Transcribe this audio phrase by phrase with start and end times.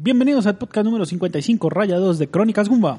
[0.00, 2.98] Bienvenidos al podcast número 55, raya 2 de Crónicas Gumba.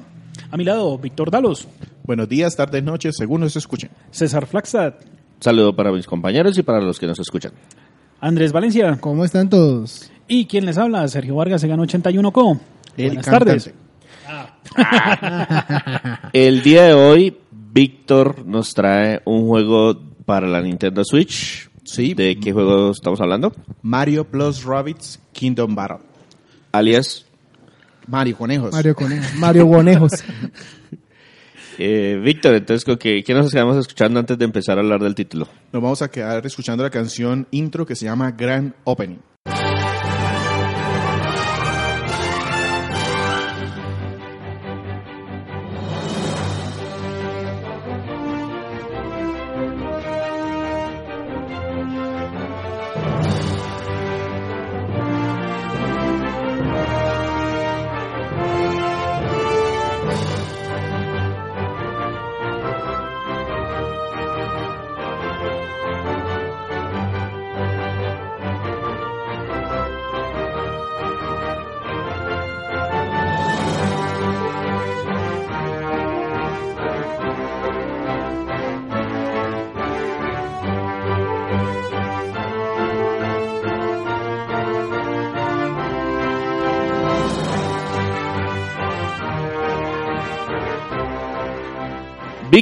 [0.50, 1.66] A mi lado, Víctor Dalos,
[2.04, 3.88] Buenos días, tardes, noches, según nos escuchen.
[4.10, 4.94] César Flagstad,
[5.40, 7.52] Saludo para mis compañeros y para los que nos escuchan.
[8.20, 10.10] Andrés Valencia ¿Cómo están todos?
[10.28, 12.60] y quien les habla, Sergio Vargas, se ganó 81 co.
[12.98, 13.72] El Buenas cantante.
[13.72, 13.74] tardes.
[16.34, 17.36] El día de hoy,
[17.72, 21.70] Víctor nos trae un juego para la Nintendo Switch.
[21.84, 22.12] Sí.
[22.12, 23.52] ¿De qué juego estamos hablando?
[23.80, 26.09] Mario plus Rabbids Kingdom Battle.
[26.72, 27.26] Alias,
[28.06, 28.72] Mario Conejos.
[28.72, 29.34] Mario Conejos.
[29.36, 30.12] Mario Gonejos.
[31.78, 35.14] eh, Víctor, entonces, ¿con ¿qué, ¿qué nos quedamos escuchando antes de empezar a hablar del
[35.14, 35.48] título?
[35.72, 39.29] Nos vamos a quedar escuchando la canción intro que se llama Grand Opening.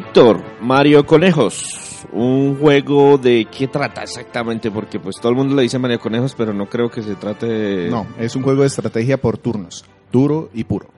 [0.08, 2.06] Víctor, Mario Conejos.
[2.12, 6.34] Un juego de qué trata exactamente, porque pues todo el mundo le dice Mario Conejos,
[6.34, 9.84] pero no creo que se trate de- No, es un juego de estrategia por turnos.
[10.10, 10.88] Duro y puro.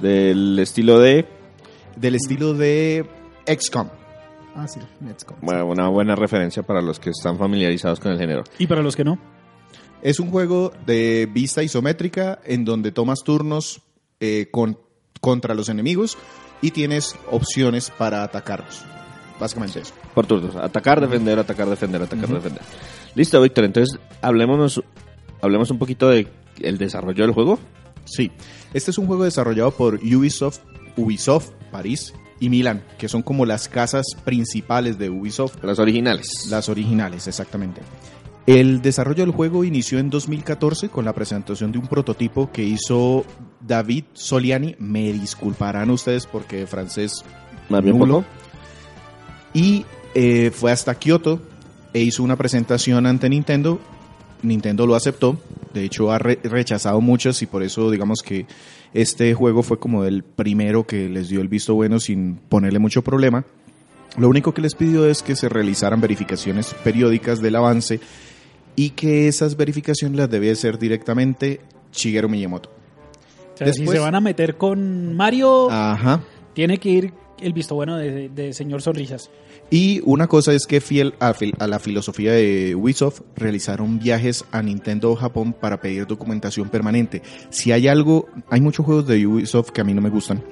[0.00, 1.26] del estilo de
[1.96, 3.04] Del estilo de
[3.44, 3.88] XCOM.
[4.54, 4.78] Ah, sí,
[5.26, 5.34] go.
[5.42, 8.44] bueno, una buena referencia para los que están familiarizados con el género.
[8.60, 9.18] Y para los que no,
[10.00, 13.82] Es un juego de vista isométrica en donde tomas turnos
[14.20, 14.78] eh, con,
[15.20, 16.16] contra los enemigos
[16.60, 18.84] y tienes opciones para atacarlos.
[19.38, 19.94] Básicamente eso.
[20.14, 20.56] Por turnos.
[20.56, 22.62] Atacar, defender, atacar, defender, atacar, defender.
[23.14, 23.64] Listo, Víctor.
[23.64, 24.82] Entonces, hablemos,
[25.40, 26.26] hablemos un poquito de
[26.60, 27.58] el desarrollo del juego.
[28.04, 28.32] Sí,
[28.72, 30.60] este es un juego desarrollado por Ubisoft,
[30.96, 36.46] Ubisoft París y Milán, que son como las casas principales de Ubisoft, Las originales.
[36.50, 37.80] las originales exactamente.
[38.46, 43.24] El desarrollo del juego inició en 2014 con la presentación de un prototipo que hizo
[43.60, 44.76] David Soliani.
[44.78, 47.24] Me disculparán ustedes porque francés
[47.68, 48.22] Más bien nulo.
[48.22, 48.26] poco.
[49.54, 51.40] Y eh, fue hasta Kioto
[51.92, 53.80] e hizo una presentación ante Nintendo.
[54.42, 55.38] Nintendo lo aceptó.
[55.74, 58.46] De hecho, ha re- rechazado muchas y por eso digamos que
[58.94, 63.02] este juego fue como el primero que les dio el visto bueno sin ponerle mucho
[63.02, 63.44] problema.
[64.16, 68.00] Lo único que les pidió es que se realizaran verificaciones periódicas del avance
[68.76, 71.60] y que esas verificaciones las debía hacer directamente
[71.92, 72.70] Shigeru Miyamoto.
[73.72, 76.20] Si se van a meter con Mario, Ajá.
[76.54, 79.30] tiene que ir el visto bueno de, de señor Sonrisas.
[79.70, 84.62] Y una cosa es que fiel a, a la filosofía de Ubisoft, realizaron viajes a
[84.62, 87.22] Nintendo Japón para pedir documentación permanente.
[87.50, 90.42] Si hay algo, hay muchos juegos de Ubisoft que a mí no me gustan,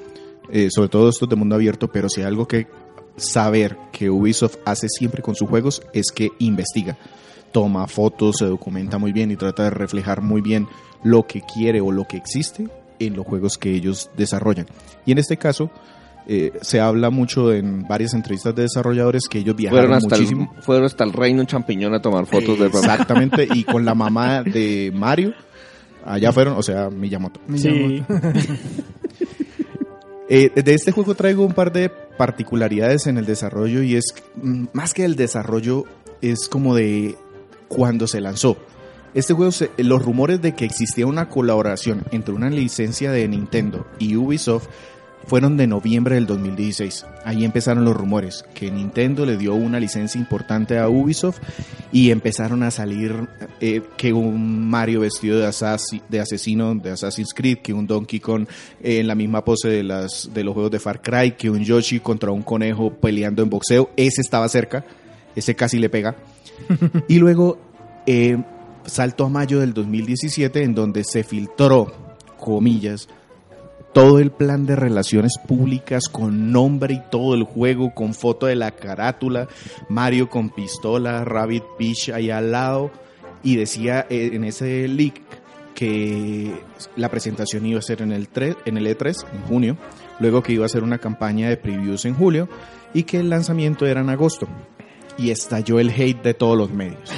[0.50, 2.66] eh, sobre todo estos de mundo abierto, pero si hay algo que
[3.16, 6.98] saber que Ubisoft hace siempre con sus juegos es que investiga.
[7.52, 10.68] Toma fotos, se documenta muy bien y trata de reflejar muy bien
[11.02, 12.68] lo que quiere o lo que existe
[12.98, 14.66] en los juegos que ellos desarrollan.
[15.04, 15.70] Y en este caso,
[16.28, 20.20] eh, se habla mucho en varias entrevistas de desarrolladores que ellos viajaron Fueron hasta, el,
[20.22, 20.54] muchísimo.
[20.60, 22.94] fueron hasta el reino champiñón a tomar fotos del programa.
[22.94, 25.34] Exactamente, y con la mamá de Mario,
[26.04, 27.40] allá fueron, o sea, Miyamoto.
[27.56, 28.02] Sí.
[30.28, 34.64] Eh, de este juego traigo un par de particularidades en el desarrollo y es, mm,
[34.72, 35.84] más que el desarrollo,
[36.20, 37.14] es como de
[37.68, 38.56] cuando se lanzó.
[39.16, 43.86] Este juego, se- los rumores de que existía una colaboración entre una licencia de Nintendo
[43.98, 44.68] y Ubisoft
[45.26, 47.04] fueron de noviembre del 2016.
[47.24, 51.40] Ahí empezaron los rumores, que Nintendo le dio una licencia importante a Ubisoft
[51.90, 53.26] y empezaron a salir
[53.60, 58.20] eh, que un Mario vestido de, asasi- de asesino de Assassin's Creed, que un Donkey
[58.20, 58.46] Kong
[58.82, 61.64] eh, en la misma pose de, las, de los juegos de Far Cry, que un
[61.64, 63.90] Yoshi contra un conejo peleando en boxeo.
[63.96, 64.84] Ese estaba cerca,
[65.34, 66.14] ese casi le pega.
[67.08, 67.58] y luego
[68.06, 68.38] eh,
[68.86, 71.92] saltó a mayo del 2017 en donde se filtró
[72.38, 73.08] comillas,
[73.92, 78.54] todo el plan de relaciones públicas con nombre y todo el juego, con foto de
[78.54, 79.48] la carátula,
[79.88, 82.90] Mario con pistola, Rabbit Peach ahí al lado,
[83.42, 85.22] y decía eh, en ese leak
[85.74, 86.52] que
[86.96, 89.76] la presentación iba a ser en el, 3, en el E3 en junio,
[90.20, 92.48] luego que iba a ser una campaña de previews en julio
[92.94, 94.48] y que el lanzamiento era en agosto.
[95.18, 97.10] Y estalló el hate de todos los medios.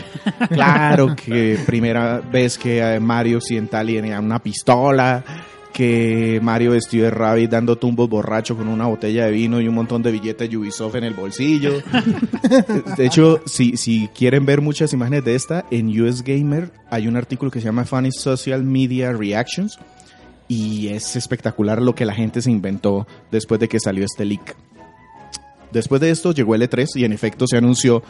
[0.51, 5.25] Claro que primera vez que eh, Mario Occidental tenía una pistola,
[5.79, 9.77] que Mario vestido de Rabbit dando tumbos borracho con una botella de vino y un
[9.77, 11.83] montón de billetes Ubisoft en el bolsillo.
[12.97, 17.17] De hecho, si, si quieren ver muchas imágenes de esta, en US Gamer hay un
[17.17, 19.79] artículo que se llama Funny Social Media Reactions
[20.49, 24.57] y es espectacular lo que la gente se inventó después de que salió este leak.
[25.73, 28.03] Después de esto llegó el E3 y en efecto se anunció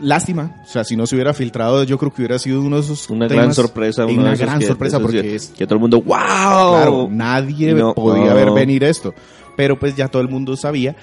[0.00, 2.82] Lástima, o sea, si no se hubiera filtrado, yo creo que hubiera sido uno de
[2.82, 4.06] esos Una temas- gran sorpresa.
[4.06, 6.14] Una gran que- sorpresa esos porque que- es Que todo el mundo, ¡wow!
[6.16, 8.34] Claro, nadie No, podía no.
[8.34, 9.12] ver venir esto.
[9.56, 10.96] Pero pues ya todo el mundo sabía.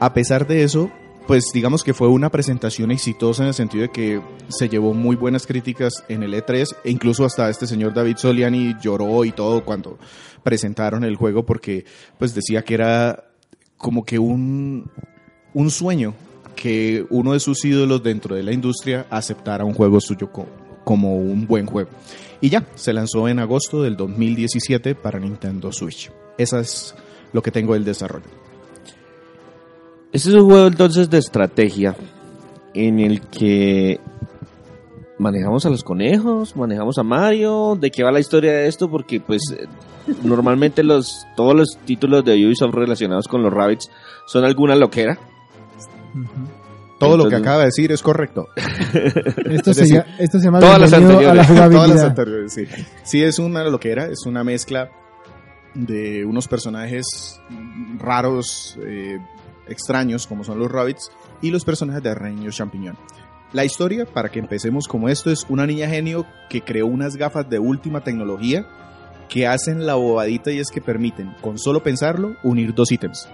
[0.00, 0.90] A pesar de eso,
[1.28, 5.14] pues digamos que fue una presentación exitosa en el sentido de que se llevó muy
[5.14, 9.64] buenas críticas en el E3 e incluso hasta este señor David Soliani lloró y todo
[9.64, 9.96] cuando
[10.42, 11.84] presentaron el juego porque
[12.18, 13.29] pues decía que era
[13.80, 14.90] como que un,
[15.54, 16.14] un sueño
[16.54, 20.46] que uno de sus ídolos dentro de la industria aceptara un juego suyo co-
[20.84, 21.88] como un buen juego.
[22.42, 26.10] Y ya, se lanzó en agosto del 2017 para Nintendo Switch.
[26.38, 26.94] Esa es
[27.32, 28.26] lo que tengo del desarrollo.
[30.12, 31.96] Este es un juego entonces de estrategia
[32.74, 34.00] en el que
[35.20, 39.20] manejamos a los conejos, manejamos a Mario, de qué va la historia de esto, porque
[39.20, 39.66] pues eh,
[40.24, 43.90] normalmente los todos los títulos de Ubisoft relacionados con los rabbits
[44.26, 45.18] son alguna loquera.
[46.98, 48.48] Todo lo que acaba de decir es correcto.
[48.56, 51.70] Esto, Es se, decir, llama- esto se llama todas las bienvenido a la anteriores.
[51.72, 52.64] Todas las anteriores, sí.
[53.04, 54.90] Sí, es una loquera, es una mezcla
[55.74, 57.40] de unos personajes
[57.98, 59.18] raros, eh,
[59.68, 62.96] extraños, como son los rabbits, y los personajes de Reino Champiñón.
[63.52, 67.48] La historia, para que empecemos como esto, es una niña genio que creó unas gafas
[67.50, 68.64] de última tecnología
[69.28, 73.28] que hacen la bobadita y es que permiten, con solo pensarlo, unir dos ítems.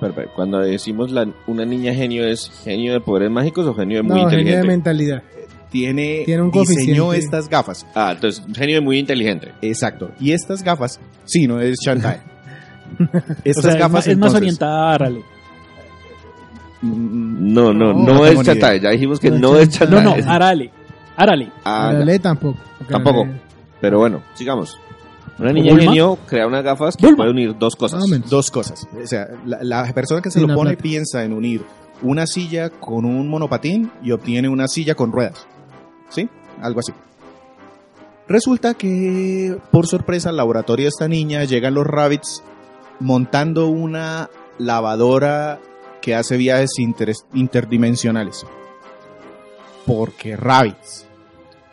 [0.00, 0.32] Perfecto.
[0.36, 4.14] Cuando decimos la, una niña genio, ¿es genio de poderes mágicos o genio de muy
[4.22, 4.66] No, genio de inteligente?
[4.68, 5.22] mentalidad.
[5.70, 7.84] Tiene, Tiene un diseñó estas gafas.
[7.94, 9.52] Ah, entonces genio de muy inteligente.
[9.60, 10.12] Exacto.
[10.20, 12.20] Y estas gafas, sí, no es Shantae.
[13.44, 15.22] Estas O sea, es gafas más- es más orientada a Arale.
[16.82, 18.76] Mm, No, no, No, no, es idea.
[18.76, 20.02] Ya dijimos que No es no es Chantae.
[20.04, 20.70] No, no, Arale.
[21.16, 21.50] Arale.
[21.64, 21.92] Ah,
[22.22, 22.58] tampoco.
[22.88, 23.26] Tampoco.
[23.80, 24.78] Pero bueno, sigamos.
[25.38, 25.84] Una niña ¿Bulma?
[25.84, 27.16] genio crea unas gafas que Bulma.
[27.18, 28.06] puede unir dos cosas.
[28.08, 28.28] Menos.
[28.28, 28.86] Dos cosas.
[29.02, 30.82] O sea, la, la persona que se Sin lo pone plata.
[30.82, 31.64] piensa en unir
[32.02, 35.46] una silla con un monopatín y obtiene una silla con ruedas.
[36.08, 36.28] ¿Sí?
[36.60, 36.92] Algo así.
[38.28, 42.42] Resulta que, por sorpresa, al laboratorio de esta niña llegan los rabbits
[43.00, 44.28] montando una
[44.58, 45.60] lavadora
[46.00, 48.44] que hace viajes inter- interdimensionales.
[49.86, 51.06] Porque rabbits.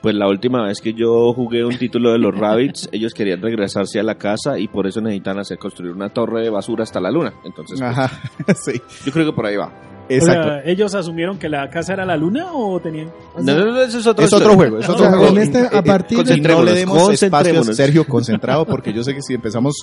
[0.01, 4.00] Pues la última vez que yo jugué un título de los Rabbits, ellos querían regresarse
[4.00, 7.10] a la casa y por eso necesitan hacer construir una torre de basura hasta la
[7.10, 7.33] luna.
[7.44, 8.12] Entonces, pues, Ajá,
[8.56, 9.72] sí, yo creo que por ahí va.
[10.09, 10.41] Exacto.
[10.47, 13.11] O sea, ¿ellos asumieron que la casa era la luna o tenían...?
[13.37, 15.27] No, no, no, ese es otro, es otro juego, es otro juego.
[15.27, 16.37] en este, a Eh, eh, partir de...
[16.37, 17.63] No le demos espacio a.
[17.73, 19.73] Sergio concentrado porque yo sé que si empezamos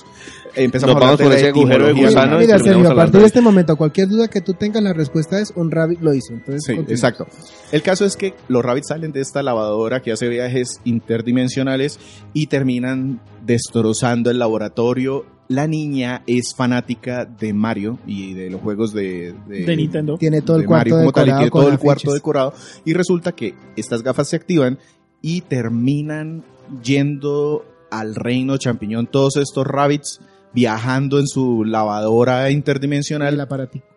[0.55, 3.25] empezamos Nos a hablar de ese agujero de gusano Mira, Sergio, a partir de- de
[3.25, 6.33] este momento, cualquier duda que tú tengas, la respuesta es un rabbit lo hizo.
[6.33, 6.93] Entonces, Sí, continúa.
[6.95, 7.27] exacto.
[7.71, 11.99] El caso es que los rabbits salen de esta lavadora que hace viajes interdimensionales
[12.33, 15.25] y terminan destrozando el laboratorio.
[15.47, 20.17] La niña es fanática de Mario y de los juegos de, De Nintendo.
[20.17, 22.53] Tiene todo el de cuarto Mario como tal, y decorado tiene todo el cuarto decorado.
[22.85, 24.79] Y resulta que estas gafas se activan
[25.21, 26.43] y terminan
[26.83, 29.07] yendo al reino champiñón.
[29.07, 30.19] Todos estos rabbits
[30.53, 33.47] viajando en su lavadora interdimensional.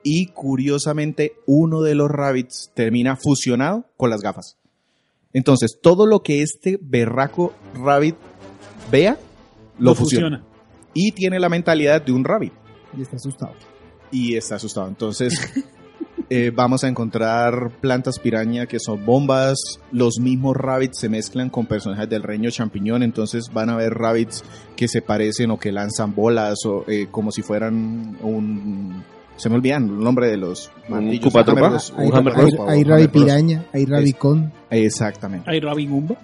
[0.03, 4.57] Y curiosamente, uno de los rabbits termina fusionado con las gafas.
[5.33, 8.17] Entonces, todo lo que este berraco rabbit
[8.91, 9.19] vea,
[9.79, 10.43] lo, fusiona.
[10.99, 12.55] Y tiene la mentalidad de un rabbit
[12.97, 13.53] Y está asustado.
[14.11, 14.89] y está asustado.
[14.89, 15.35] Entonces,
[16.31, 19.59] eh, vamos a encontrar plantas piraña que son bombas.
[19.93, 23.03] Los mismos rabbits se mezclan con personajes del reino champiñón.
[23.03, 24.43] Entonces, van a ver rabbits
[24.75, 29.05] que se parecen o que lanzan bolas o eh, como si fueran un.
[29.37, 30.71] Se me olvidan el nombre de los?
[30.89, 34.51] Hammerros, Hay, un hay, hay rabbit piraña, hay rabicón.
[34.71, 35.51] Exactamente.
[35.51, 36.17] Hay Robin Umba.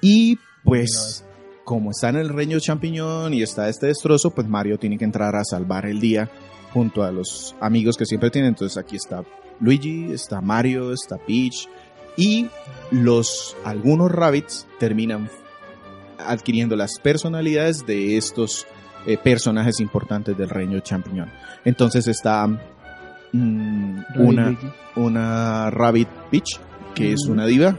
[0.00, 1.24] Y pues,
[1.66, 5.34] como está en el reino champiñón y está este destrozo, pues Mario tiene que entrar
[5.34, 6.30] a salvar el día
[6.72, 8.46] junto a los amigos que siempre tiene.
[8.46, 9.24] Entonces aquí está
[9.58, 11.68] Luigi, está Mario, está Peach
[12.16, 12.46] y
[12.92, 15.28] los algunos rabbits terminan
[16.24, 18.64] adquiriendo las personalidades de estos
[19.04, 21.32] eh, personajes importantes del reino champiñón.
[21.64, 22.46] Entonces está
[23.32, 24.56] mm, una,
[24.94, 26.60] una Rabbit Peach,
[26.94, 27.32] que es Mm.
[27.32, 27.76] una diva.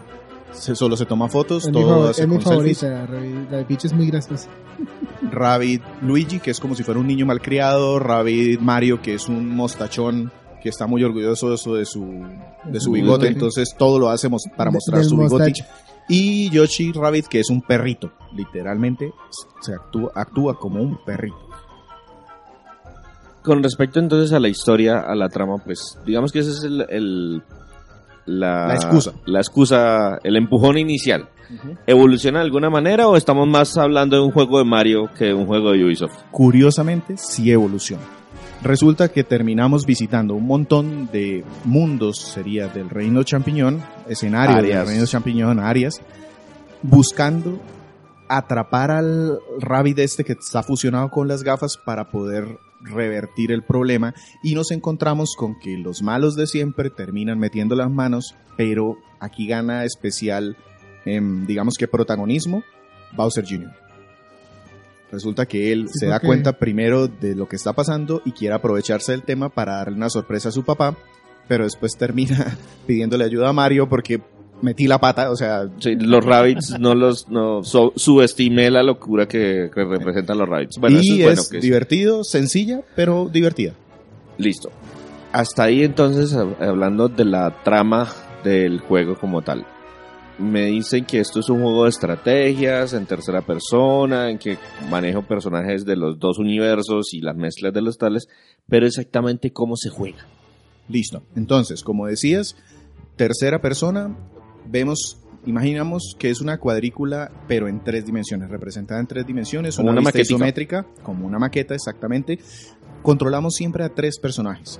[0.51, 2.79] Se, solo se toma fotos, Es mi, todo favor- hace es mi con selfies.
[2.79, 3.05] favorita.
[3.05, 4.49] Rabbit- La de Peach es muy graciosa.
[5.31, 9.55] Rabbit Luigi, que es como si fuera un niño malcriado, Rabbit Mario, que es un
[9.55, 10.31] mostachón
[10.63, 12.25] que está muy orgulloso de su, de su,
[12.65, 12.95] de su Ujú.
[12.95, 15.35] bigote, entonces todo lo hace para mostrar su bigote.
[15.45, 15.63] mostacho.
[16.09, 19.11] Y Yoshi Rabbit, que es un perrito, literalmente
[19.61, 21.37] se actúa, actúa como un perrito.
[23.43, 26.81] Con respecto entonces a la historia, a la trama, pues digamos que ese es el,
[26.89, 27.43] el-
[28.27, 29.13] la, La excusa.
[29.25, 31.29] La excusa, el empujón inicial.
[31.85, 35.33] ¿Evoluciona de alguna manera o estamos más hablando de un juego de Mario que de
[35.33, 36.13] un juego de Ubisoft?
[36.29, 38.03] Curiosamente, sí evoluciona.
[38.61, 44.79] Resulta que terminamos visitando un montón de mundos, sería del reino champiñón, escenario Áreas.
[44.79, 46.01] del reino champiñón, áreas,
[46.81, 47.59] buscando
[48.27, 54.13] atrapar al Rabbit este que está fusionado con las gafas para poder revertir el problema
[54.43, 59.47] y nos encontramos con que los malos de siempre terminan metiendo las manos, pero aquí
[59.47, 60.57] gana especial,
[61.05, 62.63] em, digamos que protagonismo,
[63.15, 63.71] Bowser Jr.
[65.11, 68.55] Resulta que él Sí, se da cuenta primero de lo que está pasando y quiere
[68.55, 70.97] aprovecharse del tema para darle una sorpresa a su papá,
[71.47, 72.57] pero después termina
[72.87, 74.21] pidiéndole ayuda a Mario porque
[74.61, 79.27] metí la pata, o sea, Sí, los rabbits no los no so- subestimé la locura
[79.27, 80.77] que, que representan los rabbits.
[80.79, 83.73] Bueno, eso y es bueno divertido, sencilla, pero divertida.
[84.37, 84.69] listo.
[85.33, 88.07] Hasta ahí entonces hab- hablando de la trama
[88.43, 89.65] del juego como tal.
[90.39, 94.57] Me dicen que esto es un juego de estrategias en tercera persona, en que
[94.89, 98.27] manejo personajes de los dos universos y las mezclas de los tales,
[98.69, 100.25] pero exactamente cómo se juega.
[100.89, 101.23] Listo.
[101.35, 102.55] Entonces, como decías,
[103.15, 104.15] tercera persona,
[104.69, 109.89] vemos, imaginamos que es una cuadrícula, pero en tres dimensiones, representada en tres dimensiones, Como
[109.89, 110.35] una, una vista maquetica.
[110.35, 112.39] isométrica, como una maqueta exactamente.
[113.01, 114.79] Controlamos siempre a tres personajes.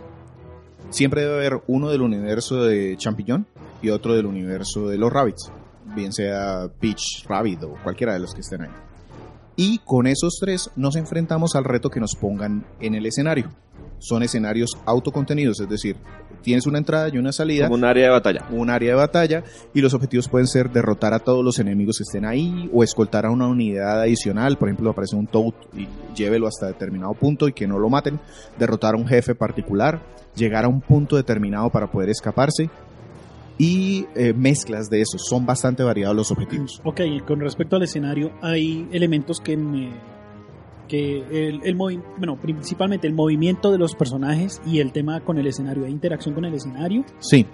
[0.89, 3.46] Siempre debe haber uno del universo de Champiñón
[3.82, 5.51] y otro del universo de los Rabbits,
[5.96, 8.70] bien sea Peach, Rabbit o cualquiera de los que estén ahí.
[9.59, 13.49] Y con esos tres nos enfrentamos al reto que nos pongan en el escenario.
[13.97, 15.95] Son escenarios autocontenidos, es decir,
[16.43, 18.45] tienes una entrada y una salida, Como un área de batalla.
[18.51, 22.03] un área de batalla y los objetivos pueden ser derrotar a todos los enemigos que
[22.03, 26.47] estén ahí o escoltar a una unidad adicional, por ejemplo aparece un Toad y llévelo
[26.47, 28.19] hasta determinado punto y que no lo maten,
[28.59, 29.99] derrotar a un jefe particular,
[30.35, 32.69] llegar a un punto determinado para poder escaparse
[33.57, 36.81] y eh, mezclas de esos, son bastante variados los objetivos.
[36.83, 39.89] Ok, con respecto al escenario, hay elementos que me.
[40.87, 45.37] que el, el movi- bueno, principalmente el movimiento de los personajes y el tema con
[45.37, 47.03] el escenario, hay interacción con el escenario.
[47.19, 47.45] Sí.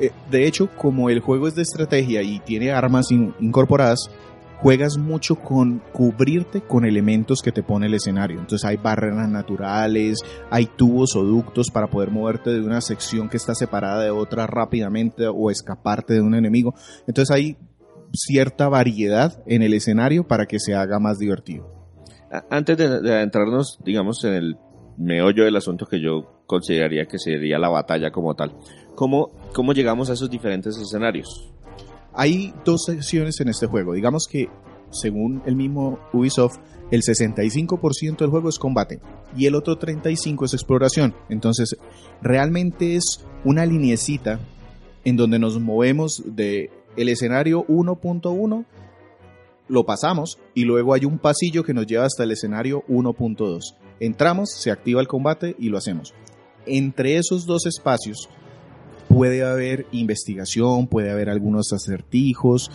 [0.00, 4.10] Eh, de hecho, como el juego es de estrategia y tiene armas in- incorporadas,
[4.60, 8.38] juegas mucho con cubrirte con elementos que te pone el escenario.
[8.40, 10.18] Entonces hay barreras naturales,
[10.50, 14.46] hay tubos o ductos para poder moverte de una sección que está separada de otra
[14.46, 16.74] rápidamente o escaparte de un enemigo.
[17.06, 17.56] Entonces hay
[18.12, 21.78] cierta variedad en el escenario para que se haga más divertido.
[22.50, 24.56] Antes de, de adentrarnos, digamos, en el
[24.98, 28.56] meollo del asunto que yo consideraría que sería la batalla como tal,
[28.94, 31.52] ¿cómo, cómo llegamos a esos diferentes escenarios?
[32.20, 33.92] Hay dos secciones en este juego.
[33.92, 34.48] Digamos que,
[34.90, 36.58] según el mismo Ubisoft,
[36.90, 38.98] el 65% del juego es combate
[39.36, 41.14] y el otro 35% es exploración.
[41.28, 41.76] Entonces,
[42.20, 44.40] realmente es una linecita
[45.04, 48.64] en donde nos movemos de el escenario 1.1
[49.68, 53.60] lo pasamos y luego hay un pasillo que nos lleva hasta el escenario 1.2.
[54.00, 56.14] Entramos, se activa el combate y lo hacemos.
[56.66, 58.28] Entre esos dos espacios
[59.08, 62.70] puede haber investigación, puede haber algunos acertijos.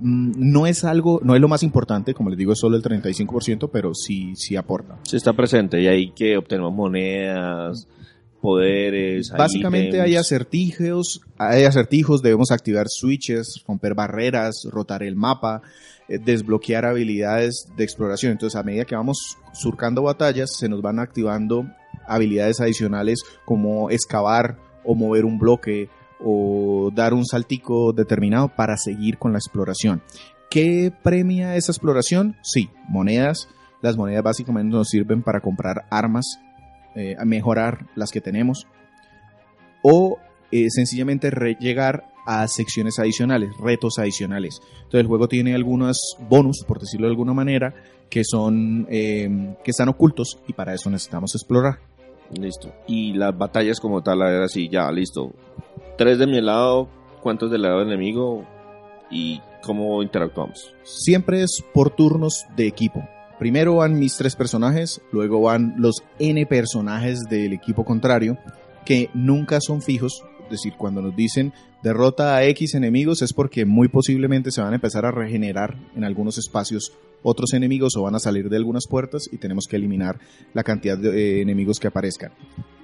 [0.00, 2.82] Mm, No es algo, no es lo más importante, como les digo, es solo el
[2.82, 4.98] 35%, pero sí, sí aporta.
[5.02, 7.86] Se está presente y ahí que obtenemos monedas,
[8.40, 9.30] poderes.
[9.30, 15.62] Básicamente hay acertijos, hay acertijos, debemos activar switches, romper barreras, rotar el mapa,
[16.08, 18.32] eh, desbloquear habilidades de exploración.
[18.32, 21.66] Entonces, a medida que vamos surcando batallas, se nos van activando
[22.06, 25.88] habilidades adicionales como excavar o mover un bloque
[26.20, 30.02] o dar un saltico determinado para seguir con la exploración.
[30.50, 32.36] ¿Qué premia esa exploración?
[32.42, 33.48] Sí, monedas.
[33.82, 36.38] Las monedas básicamente nos sirven para comprar armas,
[36.94, 38.66] eh, mejorar las que tenemos
[39.82, 40.18] o
[40.50, 44.60] eh, sencillamente llegar a secciones adicionales, retos adicionales.
[44.76, 47.74] Entonces el juego tiene algunos bonus, por decirlo de alguna manera,
[48.08, 51.93] que son eh, que están ocultos y para eso necesitamos explorar.
[52.38, 52.72] Listo.
[52.86, 55.32] Y las batallas como tal, a ver así, ya, listo.
[55.96, 56.88] Tres de mi lado,
[57.22, 58.44] ¿cuántos del lado enemigo?
[59.10, 60.74] ¿Y ¿Cómo interactuamos?
[60.82, 63.02] Siempre es por turnos de equipo.
[63.38, 68.36] Primero van mis tres personajes, luego van los N personajes del equipo contrario,
[68.84, 70.22] que nunca son fijos.
[70.44, 74.72] Es decir, cuando nos dicen derrota a X enemigos es porque muy posiblemente se van
[74.72, 78.86] a empezar a regenerar en algunos espacios otros enemigos o van a salir de algunas
[78.86, 80.18] puertas y tenemos que eliminar
[80.52, 82.32] la cantidad de eh, enemigos que aparezcan.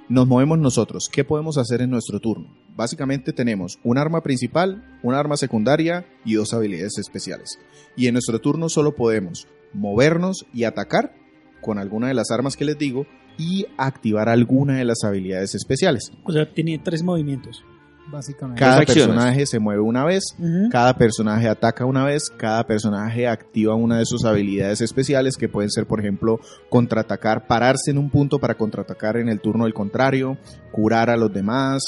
[0.08, 1.08] Nos movemos nosotros.
[1.12, 2.48] ¿Qué podemos hacer en nuestro turno?
[2.74, 7.60] Básicamente tenemos un arma principal, una arma secundaria y dos habilidades especiales.
[7.96, 11.14] Y en nuestro turno solo podemos movernos y atacar
[11.60, 13.06] con alguna de las armas que les digo
[13.40, 16.12] y activar alguna de las habilidades especiales.
[16.24, 17.64] O sea, tiene tres movimientos.
[18.12, 18.58] Básicamente.
[18.58, 20.24] Cada personaje se mueve una vez,
[20.72, 25.70] cada personaje ataca una vez, cada personaje activa una de sus habilidades especiales que pueden
[25.70, 30.38] ser, por ejemplo, contraatacar, pararse en un punto para contraatacar en el turno del contrario,
[30.72, 31.82] curar a los demás,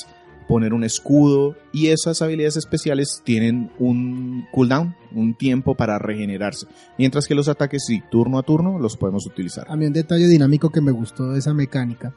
[0.46, 6.66] poner un escudo y esas habilidades especiales tienen un cooldown, un tiempo para regenerarse,
[6.98, 9.66] mientras que los ataques sí, turno a turno los podemos utilizar.
[9.68, 12.14] A mí un detalle dinámico que me gustó de esa mecánica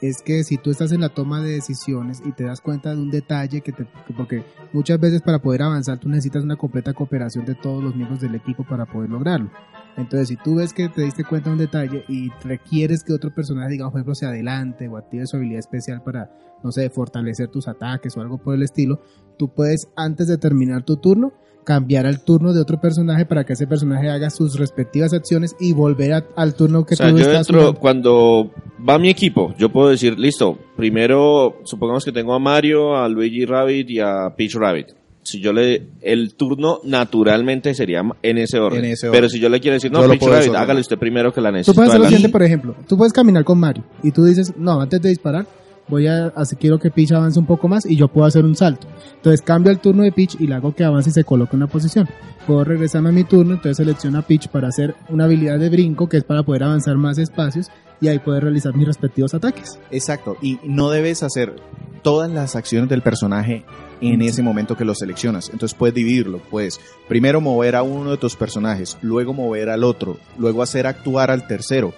[0.00, 3.00] es que si tú estás en la toma de decisiones y te das cuenta de
[3.00, 4.42] un detalle que te porque
[4.72, 8.34] muchas veces para poder avanzar tú necesitas una completa cooperación de todos los miembros del
[8.34, 9.50] equipo para poder lograrlo.
[9.96, 13.34] Entonces, si tú ves que te diste cuenta de un detalle y requieres que otro
[13.34, 16.30] personaje, digamos, por ejemplo, se adelante o active su habilidad especial para,
[16.62, 19.02] no sé, fortalecer tus ataques o algo por el estilo,
[19.36, 21.32] tú puedes, antes de terminar tu turno,
[21.74, 25.72] cambiar al turno de otro personaje para que ese personaje haga sus respectivas acciones y
[25.72, 27.80] volver a- al turno que O sea, tú yo estás dentro, jugando.
[27.80, 28.50] cuando
[28.88, 33.44] va mi equipo, yo puedo decir, listo, primero, supongamos que tengo a Mario, a Luigi
[33.44, 34.86] Rabbit y a Peach Rabbit.
[35.22, 38.84] Si yo le, el turno naturalmente sería en ese orden.
[38.86, 39.18] En ese orden.
[39.20, 41.54] Pero si yo le quiero decir, no, Peach Rabbit, hágale usted primero que la Tú
[41.54, 41.74] necesito.
[41.76, 42.74] puedes hacer lo siguiente, por ejemplo.
[42.88, 45.46] Tú puedes caminar con Mario y tú dices, no, antes de disparar,
[45.88, 48.56] voy a hacer, quiero que Peach avance un poco más y yo puedo hacer un
[48.56, 48.86] salto.
[49.16, 51.62] Entonces cambio el turno de Peach y le hago que avance y se coloque en
[51.62, 52.08] una posición.
[52.46, 56.08] Puedo regresarme a mi turno, entonces selecciono a Peach para hacer una habilidad de brinco
[56.08, 57.70] que es para poder avanzar más espacios
[58.00, 59.78] y ahí poder realizar mis respectivos ataques.
[59.90, 61.56] Exacto, y no debes hacer
[62.02, 63.64] todas las acciones del personaje
[64.00, 65.50] en ese momento que lo seleccionas.
[65.52, 70.16] Entonces puedes dividirlo, puedes primero mover a uno de tus personajes, luego mover al otro,
[70.38, 71.92] luego hacer actuar al tercero,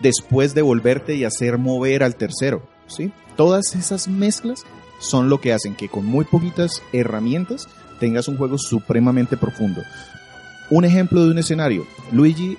[0.00, 3.12] después devolverte y hacer mover al tercero, ¿sí?
[3.36, 4.64] Todas esas mezclas
[4.98, 7.68] son lo que hacen que con muy poquitas herramientas
[7.98, 9.82] tengas un juego supremamente profundo.
[10.70, 12.56] Un ejemplo de un escenario, Luigi,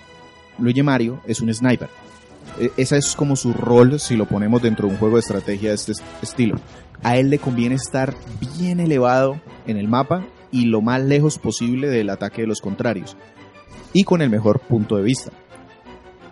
[0.60, 1.90] Luigi Mario es un sniper.
[2.60, 5.70] E- Ese es como su rol si lo ponemos dentro de un juego de estrategia
[5.70, 6.60] de este es- estilo.
[7.02, 8.14] A él le conviene estar
[8.58, 13.18] bien elevado en el mapa y lo más lejos posible del ataque de los contrarios.
[13.94, 15.32] Y con el mejor punto de vista.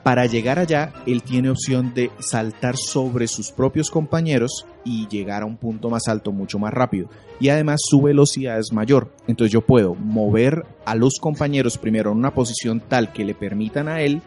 [0.04, 5.46] Para llegar allá, él tiene opción de saltar sobre sus propios compañeros y llegar a
[5.46, 7.08] un punto más alto mucho más rápido.
[7.40, 9.14] Y además su velocidad es mayor.
[9.28, 13.88] Entonces yo puedo mover a los compañeros primero en una posición tal que le permitan
[13.88, 14.24] a él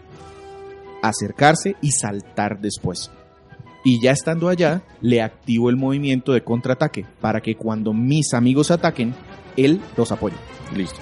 [1.02, 3.10] acercarse y saltar después.
[3.84, 8.70] Y ya estando allá, le activo el movimiento de contraataque para que cuando mis amigos
[8.70, 9.14] ataquen,
[9.56, 10.36] él los apoye.
[10.74, 11.00] Listo.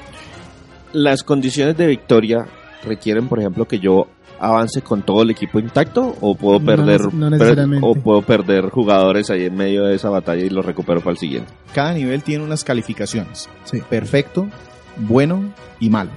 [0.93, 2.47] Las condiciones de victoria
[2.85, 4.09] requieren, por ejemplo, que yo
[4.43, 9.31] avance con todo el equipo intacto o puedo perder no per- o puedo perder jugadores
[9.31, 11.53] ahí en medio de esa batalla y los recupero para el siguiente.
[11.75, 13.49] Cada nivel tiene unas calificaciones.
[13.65, 13.79] Sí.
[13.89, 14.49] Perfecto,
[14.97, 16.11] bueno y malo.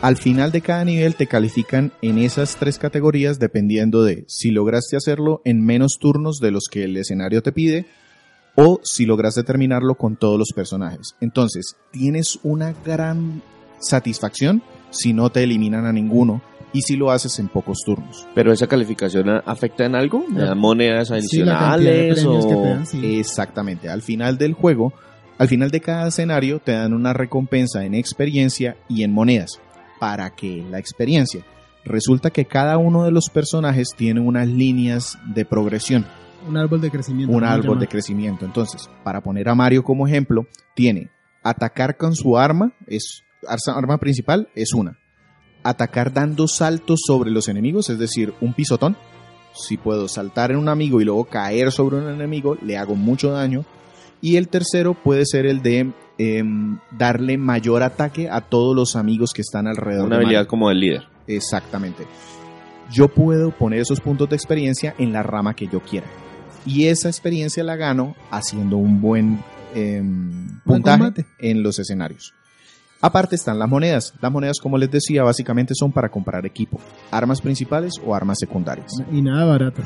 [0.00, 4.96] Al final de cada nivel te califican en esas tres categorías dependiendo de si lograste
[4.96, 7.86] hacerlo en menos turnos de los que el escenario te pide
[8.54, 11.16] o si lograste terminarlo con todos los personajes.
[11.20, 13.42] Entonces, tienes una gran
[13.80, 16.40] satisfacción si no te eliminan a ninguno
[16.74, 18.26] y si lo haces en pocos turnos.
[18.34, 20.26] Pero esa calificación afecta en algo?
[20.28, 23.18] ¿Me dan monedas adicionales o dan, sí.
[23.18, 23.88] Exactamente.
[23.88, 24.92] Al final del juego,
[25.38, 29.60] al final de cada escenario, te dan una recompensa en experiencia y en monedas.
[30.00, 31.42] ¿Para que La experiencia.
[31.84, 36.06] Resulta que cada uno de los personajes tiene unas líneas de progresión,
[36.48, 37.34] Un árbol de crecimiento.
[37.34, 38.44] un árbol de crecimiento.
[38.44, 41.10] Entonces, para poner a Mario como ejemplo, tiene
[41.42, 43.22] atacar con su arma, es
[43.68, 44.98] arma principal, es una.
[45.64, 48.96] Atacar dando saltos sobre los enemigos, es decir, un pisotón.
[49.54, 53.30] Si puedo saltar en un amigo y luego caer sobre un enemigo, le hago mucho
[53.30, 53.64] daño.
[54.20, 59.32] Y el tercero puede ser el de em, darle mayor ataque a todos los amigos
[59.32, 60.06] que están alrededor.
[60.06, 61.02] una de habilidad como del líder?
[61.26, 62.06] Exactamente.
[62.90, 66.06] Yo puedo poner esos puntos de experiencia en la rama que yo quiera.
[66.66, 69.40] Y esa experiencia la gano haciendo un buen
[69.74, 72.32] em, puntaje en los escenarios.
[73.06, 74.14] Aparte están las monedas.
[74.22, 78.90] Las monedas, como les decía, básicamente son para comprar equipo, armas principales o armas secundarias.
[79.12, 79.82] Y nada barato.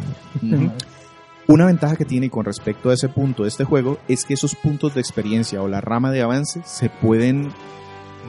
[1.49, 4.55] Una ventaja que tiene con respecto a ese punto de este juego es que esos
[4.55, 7.49] puntos de experiencia o la rama de avance se pueden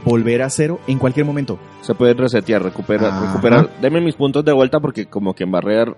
[0.06, 1.60] volver a cero en cualquier momento.
[1.82, 3.28] Se puede resetear, recuperar, Ajá.
[3.28, 3.70] recuperar.
[3.82, 5.96] Deme mis puntos de vuelta porque como que en barrer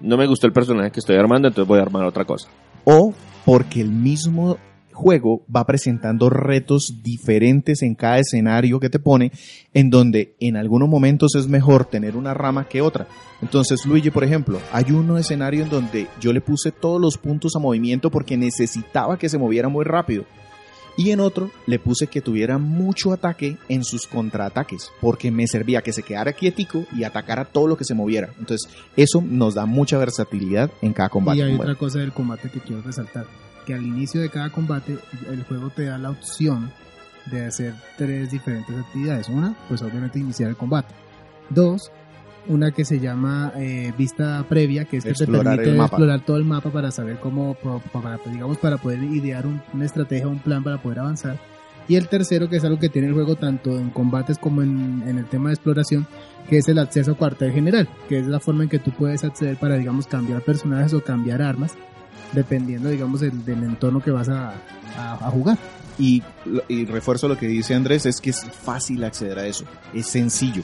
[0.00, 2.48] no me gustó el personaje que estoy armando, entonces voy a armar otra cosa.
[2.84, 3.12] O
[3.44, 4.58] porque el mismo
[4.98, 9.30] juego va presentando retos diferentes en cada escenario que te pone,
[9.72, 13.06] en donde en algunos momentos es mejor tener una rama que otra.
[13.40, 17.54] Entonces, Luigi, por ejemplo, hay un escenario en donde yo le puse todos los puntos
[17.54, 20.24] a movimiento porque necesitaba que se moviera muy rápido.
[20.96, 25.80] Y en otro le puse que tuviera mucho ataque en sus contraataques, porque me servía
[25.80, 28.30] que se quedara quietico y atacara todo lo que se moviera.
[28.40, 31.38] Entonces, eso nos da mucha versatilidad en cada combate.
[31.38, 33.26] Y hay Bueno, otra cosa del combate que quiero resaltar,
[33.68, 34.96] que al inicio de cada combate
[35.30, 36.70] el juego te da la opción
[37.26, 39.28] de hacer tres diferentes actividades.
[39.28, 40.94] Una, pues obviamente iniciar el combate.
[41.50, 41.90] Dos,
[42.46, 46.38] una que se llama eh, vista previa, que es que Explorar te permite explorar todo
[46.38, 50.26] el mapa para saber cómo, pa- pa- para, digamos, para poder idear un- una estrategia,
[50.28, 51.38] un plan para poder avanzar.
[51.88, 55.02] Y el tercero, que es algo que tiene el juego tanto en combates como en,
[55.06, 56.06] en el tema de exploración,
[56.48, 59.24] que es el acceso a cuartel general, que es la forma en que tú puedes
[59.24, 61.72] acceder para, digamos, cambiar personajes o cambiar armas,
[62.32, 64.50] dependiendo, digamos, del, del entorno que vas a,
[64.96, 65.58] a- a jugar.
[65.98, 66.22] Y,
[66.68, 70.62] y refuerzo lo que dice Andrés, es que es fácil acceder a eso, es sencillo.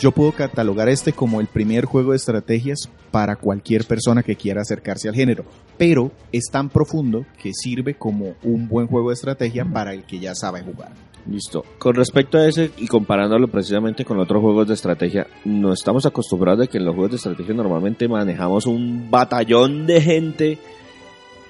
[0.00, 4.60] Yo puedo catalogar este como el primer juego de estrategias para cualquier persona que quiera
[4.60, 5.44] acercarse al género,
[5.78, 10.18] pero es tan profundo que sirve como un buen juego de estrategia para el que
[10.18, 10.92] ya sabe jugar.
[11.28, 11.64] Listo.
[11.78, 16.60] Con respecto a ese y comparándolo precisamente con otros juegos de estrategia, no estamos acostumbrados
[16.60, 20.58] de que en los juegos de estrategia normalmente manejamos un batallón de gente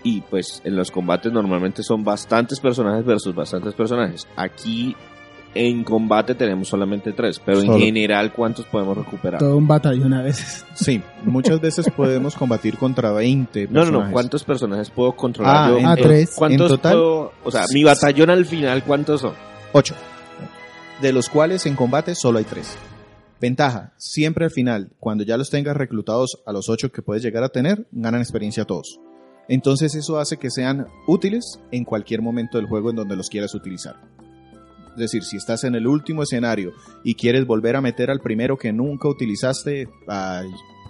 [0.03, 4.27] y pues en los combates normalmente son bastantes personajes versus bastantes personajes.
[4.37, 4.97] Aquí
[5.55, 9.41] en combate tenemos solamente tres, pero en general ¿cuántos podemos recuperar?
[9.41, 10.65] Todo un batallón a veces.
[10.75, 14.11] Sí, muchas veces podemos combatir contra 20 No, no, no.
[14.13, 15.79] ¿cuántos personajes puedo controlar Ah, yo?
[15.79, 16.35] en Ah, tres.
[16.37, 19.33] ¿Cuántos En total, puedo- o sea, mi batallón al final ¿cuántos son?
[19.79, 19.95] 8.
[21.03, 22.79] De los cuales en combate solo hay 3.
[23.43, 27.45] Ventaja, siempre al final, cuando ya los tengas reclutados a los 8 que puedes llegar
[27.45, 28.99] a tener, ganan experiencia todos.
[29.51, 33.55] Entonces eso hace que sean útiles en cualquier momento del juego en donde los quieras
[33.55, 33.97] utilizar.
[34.95, 36.73] Es decir, si estás en el último escenario
[37.05, 40.43] y quieres volver a meter al primero que nunca utilizaste, a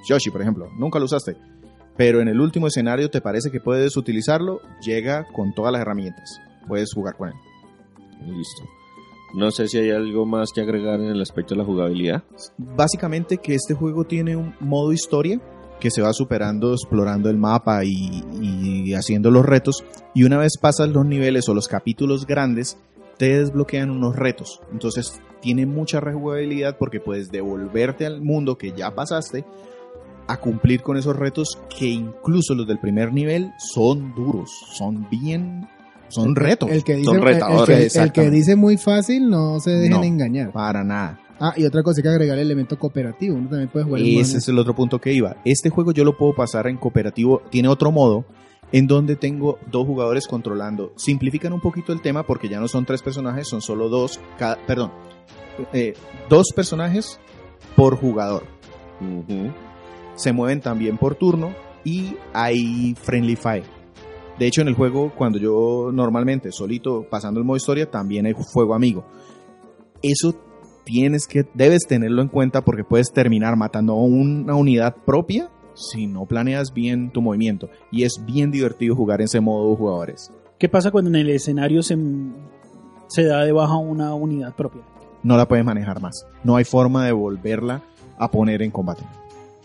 [0.09, 1.37] Yoshi por ejemplo, nunca lo usaste,
[1.97, 6.39] pero en el último escenario te parece que puedes utilizarlo, llega con todas las herramientas.
[6.69, 7.35] Puedes jugar con él.
[8.21, 8.65] Listo.
[9.35, 12.25] No sé si hay algo más que agregar en el aspecto de la jugabilidad.
[12.57, 15.41] básicamente que este juego tiene un modo historia
[15.81, 20.89] que se va superando explorando el mapa y, haciendo los retos y una vez pasas
[20.89, 22.79] los niveles o los capítulos grandes
[23.19, 28.95] te desbloquean unos retos entonces tiene mucha rejugabilidad porque puedes devolverte al mundo que ya
[28.95, 29.45] pasaste
[30.29, 35.69] a cumplir con esos retos que incluso los del primer nivel son duros son bien
[36.09, 39.29] son retos El que dice, Son el- el, retadores, que, el que dice muy fácil,
[39.29, 40.03] no se dejen No.
[40.05, 40.53] engañar.
[40.53, 43.37] para nada Ah, y otra cosa hay que agregar el elemento cooperativo.
[43.37, 45.37] Uno también puede jugar Ese es el otro punto que iba.
[45.45, 47.43] Este juego yo lo puedo pasar en cooperativo.
[47.51, 48.25] Tiene otro modo
[48.73, 50.95] en donde tengo dos jugadores controlando.
[50.97, 54.19] Simplifican un poquito el tema porque ya no son tres personajes, son solo dos.
[54.39, 54.93] Cada, perdón,
[55.75, 55.93] eh,
[56.31, 57.21] dos personajes
[57.75, 58.45] por jugador.
[60.15, 61.53] Se mueven también por turno
[61.85, 63.65] y hay friendly fire.
[64.39, 68.35] De hecho, en el juego, cuando yo normalmente solito pasando el modo historia, también hay
[68.35, 69.05] fuego amigo.
[70.03, 70.35] Eso
[70.85, 76.07] tienes que, debes tenerlo en cuenta porque puedes terminar matando a una unidad propia si
[76.07, 77.71] no planeas bien tu movimiento.
[77.91, 80.33] Y es bien divertido jugar en ese modo jugadores.
[80.59, 81.99] ¿Qué pasa cuando en el escenario se,
[83.09, 84.83] se da de baja una unidad propia?
[85.23, 86.27] No la puedes manejar más.
[86.45, 87.83] No hay forma de volverla
[88.19, 89.03] a poner en combate.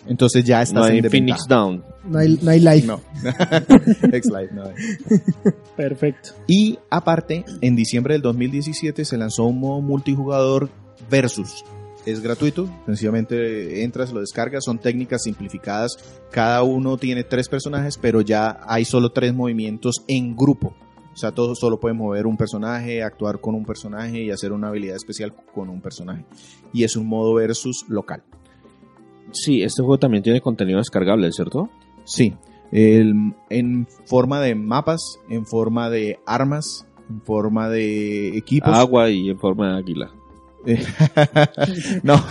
[0.07, 1.47] Entonces ya estás No hay en Phoenix.
[1.47, 1.83] Down.
[2.05, 2.87] No hay, no hay life.
[2.87, 3.01] No.
[4.11, 4.73] X-Life, no hay.
[5.77, 6.31] Perfecto.
[6.47, 10.69] Y aparte, en diciembre del 2017 se lanzó un modo multijugador
[11.09, 11.63] versus.
[12.03, 15.97] Es gratuito, sencillamente entras, lo descargas, son técnicas simplificadas.
[16.31, 20.73] Cada uno tiene tres personajes, pero ya hay solo tres movimientos en grupo.
[21.13, 24.69] O sea, todos solo pueden mover un personaje, actuar con un personaje y hacer una
[24.69, 26.25] habilidad especial con un personaje.
[26.73, 28.23] Y es un modo versus local.
[29.33, 31.69] Sí, este juego también tiene contenido descargable, ¿cierto?
[32.03, 32.35] Sí,
[32.71, 38.73] el- en forma de mapas, en forma de armas, en forma de equipos.
[38.73, 40.11] Agua y en forma de águila.
[42.03, 42.23] no,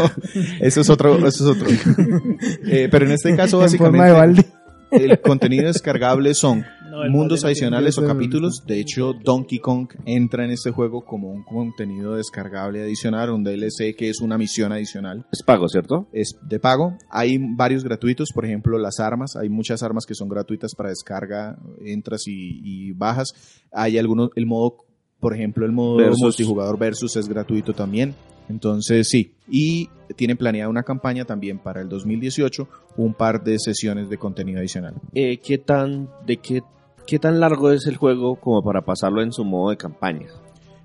[0.61, 1.67] eso es otro, eso es otro.
[2.67, 4.53] Eh, pero en este caso, en forma de básicamente,
[4.93, 5.05] balde.
[5.13, 8.64] el contenido descargable son No, mundos adicionales o capítulos.
[8.66, 13.94] De hecho, Donkey Kong entra en este juego como un contenido descargable adicional, un DLC
[13.96, 15.26] que es una misión adicional.
[15.33, 16.09] Es pago, ¿cierto?
[16.12, 16.96] es de pago.
[17.11, 19.37] Hay varios gratuitos, por ejemplo, las armas.
[19.37, 23.29] Hay muchas armas que son gratuitas para descarga, entras y, y bajas.
[23.72, 24.76] Hay algunos, el modo
[25.20, 26.20] Por ejemplo, el modo Versus.
[26.20, 28.14] multijugador versus es gratuito también.
[28.48, 29.33] Entonces, sí.
[29.48, 34.59] Y tienen planeada una campaña también para el 2018, un par de sesiones de contenido
[34.59, 34.94] adicional.
[35.14, 36.62] Eh, ¿qué, tan, de qué,
[37.11, 40.29] ¿Qué tan largo es el juego como para pasarlo en su modo de campaña?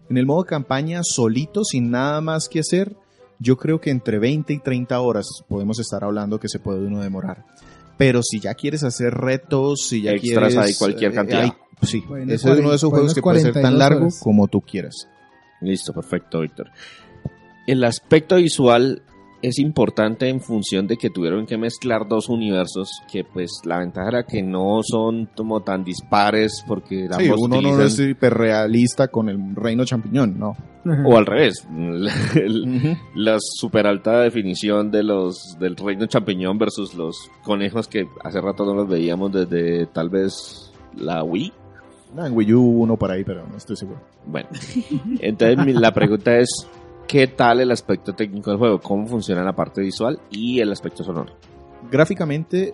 [0.09, 2.95] En el modo campaña, solito, sin nada más que hacer,
[3.38, 6.99] yo creo que entre 20 y 30 horas podemos estar hablando que se puede uno
[7.03, 7.45] demorar.
[7.99, 10.57] Pero si ya quieres hacer retos, si ya Extras quieres...
[10.57, 11.43] hay cualquier eh, cantidad.
[11.43, 14.19] hay- sí, ese es uno de esos juegos que puede ser tan 42 largo horas.
[14.19, 15.07] como tú quieras.
[15.61, 16.71] Listo, perfecto, Víctor.
[17.67, 19.03] El aspecto visual
[19.47, 24.08] es importante en función de que tuvieron que mezclar dos universos que pues la ventaja
[24.10, 29.55] era que no son como tan dispares porque Sí, uno no es hiperrealista con el
[29.55, 30.55] reino champiñón, no.
[31.05, 31.67] o al revés
[32.36, 38.39] el- la super alta definición de los del reino champiñón versus los conejos que hace
[38.41, 41.51] rato no los veíamos desde tal vez la Wii
[42.17, 43.99] Ah, en Wii U uno por ahí, pero no estoy seguro.
[44.25, 44.47] Bueno,
[45.19, 46.47] entonces la pregunta es,
[47.07, 48.79] ¿qué tal el aspecto técnico del juego?
[48.79, 51.33] ¿Cómo funciona la parte visual y el aspecto sonoro?
[51.91, 52.73] Gráficamente,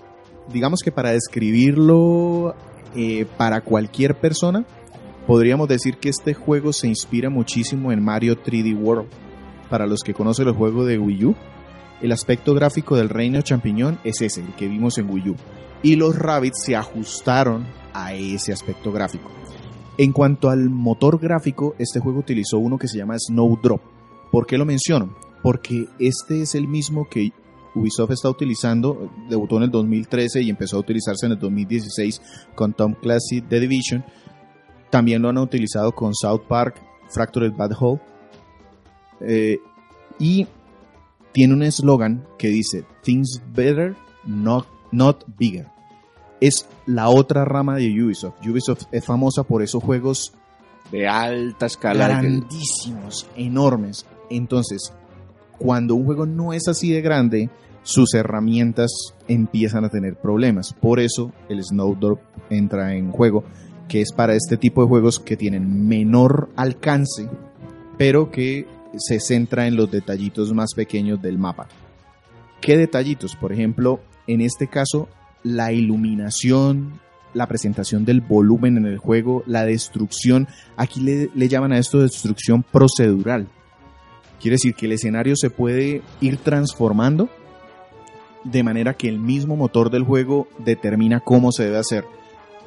[0.51, 2.55] digamos que para describirlo
[2.95, 4.65] eh, para cualquier persona,
[5.27, 9.09] podríamos decir que este juego se inspira muchísimo en Mario 3D World.
[9.69, 11.35] Para los que conocen el juego de Wii U,
[12.01, 15.35] el aspecto gráfico del reino champiñón es ese, el que vimos en Wii U.
[15.83, 19.31] Y los Rabbits se ajustaron a ese aspecto gráfico.
[19.97, 23.81] En cuanto al motor gráfico, este juego utilizó uno que se llama Snowdrop.
[24.31, 25.15] ¿Por qué lo menciono?
[25.41, 27.31] Porque este es el mismo que
[27.73, 32.21] Ubisoft está utilizando, debutó en el 2013 y empezó a utilizarse en el 2016
[32.55, 34.03] con Tom Clancy The Division.
[34.89, 38.01] También lo han utilizado con South Park, Fractured Bad Hole.
[39.21, 39.59] Eh,
[40.19, 40.47] y
[41.31, 45.67] tiene un eslogan que dice Things Better, not, not Bigger.
[46.41, 48.45] Es la otra rama de Ubisoft.
[48.45, 50.33] Ubisoft es famosa por esos juegos
[50.91, 52.07] De alta escala.
[52.07, 54.05] grandísimos, enormes.
[54.31, 54.93] Entonces,
[55.57, 57.49] cuando un juego no es así de grande,
[57.83, 58.91] sus herramientas
[59.27, 60.73] empiezan a tener problemas.
[60.73, 63.43] Por eso el Snowdrop entra en juego,
[63.87, 67.29] que es para este tipo de juegos que tienen menor alcance,
[67.97, 68.65] pero que
[68.97, 71.67] se centra en los detallitos más pequeños del mapa.
[72.61, 73.35] ¿Qué detallitos?
[73.35, 75.09] Por ejemplo, en este caso,
[75.43, 76.99] la iluminación,
[77.33, 80.47] la presentación del volumen en el juego, la destrucción.
[80.77, 83.47] Aquí le, le llaman a esto destrucción procedural.
[84.41, 87.30] Quiere decir que el escenario se puede ir transformando
[88.43, 92.06] de manera que el mismo motor del juego determina cómo se debe hacer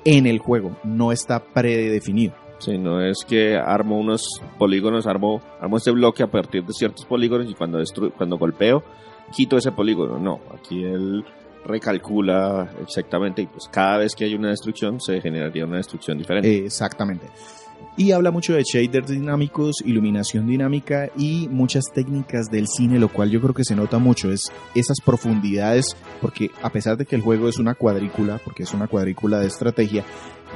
[0.05, 2.35] en el juego, no está predefinido.
[2.59, 7.05] Sí, no es que armo unos polígonos, armo, armo este bloque a partir de ciertos
[7.07, 8.85] polígonos y cuando, destru- cuando golpeo,
[9.35, 10.19] quito ese polígono.
[10.19, 11.25] No, aquí él
[11.67, 16.65] recalcula exactamente y pues cada vez que hay una destrucción se generaría una destrucción diferente.
[16.65, 17.27] Exactamente.
[17.97, 23.31] Y habla mucho de shaders dinámicos, iluminación dinámica y muchas técnicas del cine, lo cual
[23.31, 27.23] yo creo que se nota mucho, es esas profundidades, porque a pesar de que el
[27.23, 30.05] juego es una cuadrícula, porque es una cuadrícula de estrategia,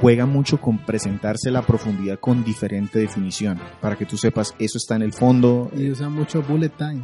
[0.01, 4.95] juega mucho con presentarse la profundidad con diferente definición, para que tú sepas, eso está
[4.95, 7.03] en el fondo, Y usa mucho bullet time.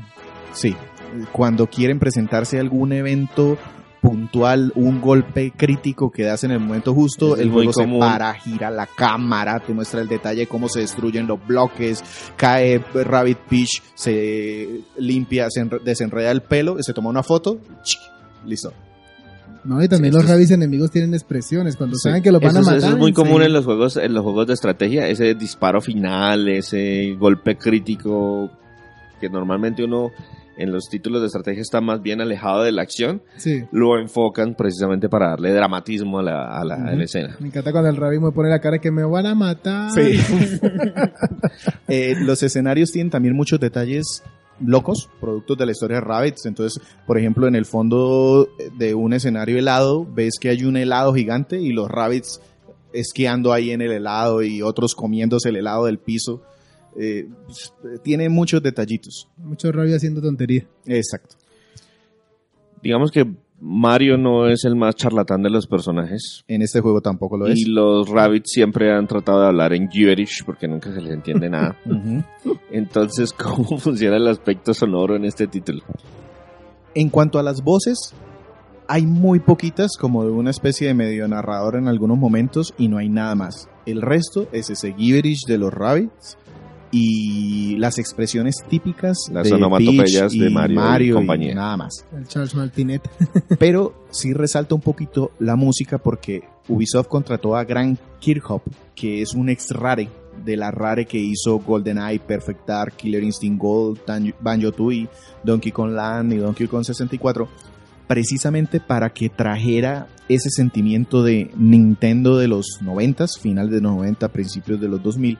[0.53, 0.75] Sí,
[1.31, 3.57] cuando quieren presentarse algún evento
[4.09, 8.33] puntual, un golpe crítico que das en el momento justo, es el juego se para,
[8.35, 12.03] gira la cámara, te muestra el detalle de cómo se destruyen los bloques,
[12.37, 17.57] cae Rabbit Peach, se limpia, se enre- desenreda el pelo, se toma una foto,
[18.45, 18.71] listo.
[19.63, 21.75] No, y también Sí, los rabbits enemigos tienen expresiones.
[21.75, 22.03] Cuando Sí.
[22.09, 22.77] saben que los van Eso, a es- matar.
[22.81, 26.47] eso es muy común en los juegos, en los juegos de estrategia, ese disparo final,
[26.49, 28.51] ese golpe crítico
[29.19, 30.11] que normalmente uno
[30.57, 33.63] en los títulos de estrategia está más bien alejado de la acción, Sí.
[33.71, 37.35] lo enfocan precisamente para darle dramatismo a la, a la- a la escena.
[37.39, 39.91] Me encanta cuando el rabbit me pone la cara que me van a matar.
[39.91, 40.19] Sí.
[41.87, 44.23] Eh, los escenarios tienen también muchos detalles
[44.59, 46.45] locos, productos de la historia de Rabbits.
[46.45, 51.13] Entonces, por ejemplo, en el fondo de un escenario helado, ves que hay un helado
[51.13, 52.41] gigante y los Rabbits
[52.93, 56.41] esquiando ahí en el helado y otros comiéndose el helado del piso.
[56.97, 57.27] Eh,
[58.03, 59.27] tiene muchos detallitos.
[59.37, 60.65] Mucho rabbit haciendo tontería.
[60.85, 61.35] Exacto.
[62.81, 63.25] Digamos que
[63.59, 66.43] Mario no es el más charlatán de los personajes.
[66.47, 67.59] En este juego tampoco lo es.
[67.59, 71.49] Y los rabbits siempre han tratado de hablar en gibberish porque nunca se les entiende
[71.49, 71.77] nada.
[72.71, 75.83] Entonces, ¿cómo funciona el aspecto sonoro en este título?
[76.93, 78.13] En cuanto a las voces,
[78.87, 82.97] hay muy poquitas, como de una especie de medio narrador en algunos momentos, y no
[82.97, 83.69] hay nada más.
[83.85, 86.37] El resto es ese gibberish de los rabbits
[86.97, 91.53] y las expresiones típicas Las de onomatopeyas Peach de y Mario y compañía.
[91.53, 92.05] nada más.
[92.15, 93.01] El Charles Martinet.
[93.59, 98.61] Pero sí resalta un poquito la música porque Ubisoft contrató a Grant Kirchhoff,
[98.95, 100.07] que es un ex rare
[100.45, 103.99] de la Rare que hizo GoldenEye, Perfect Dark, Killer Instinct Gold,
[104.39, 105.09] Banjo Tooie,
[105.43, 107.47] Donkey Kong Land y Donkey Kong 64,
[108.07, 114.29] precisamente para que trajera ese sentimiento de Nintendo de los 90, final de los 90,
[114.29, 115.37] principios de los 2000,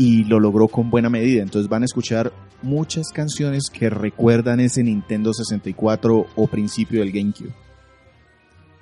[0.00, 1.42] y lo logró con buena medida.
[1.42, 2.32] Entonces van a escuchar
[2.62, 7.52] muchas canciones que recuerdan ese Nintendo 64 o principio del GameCube.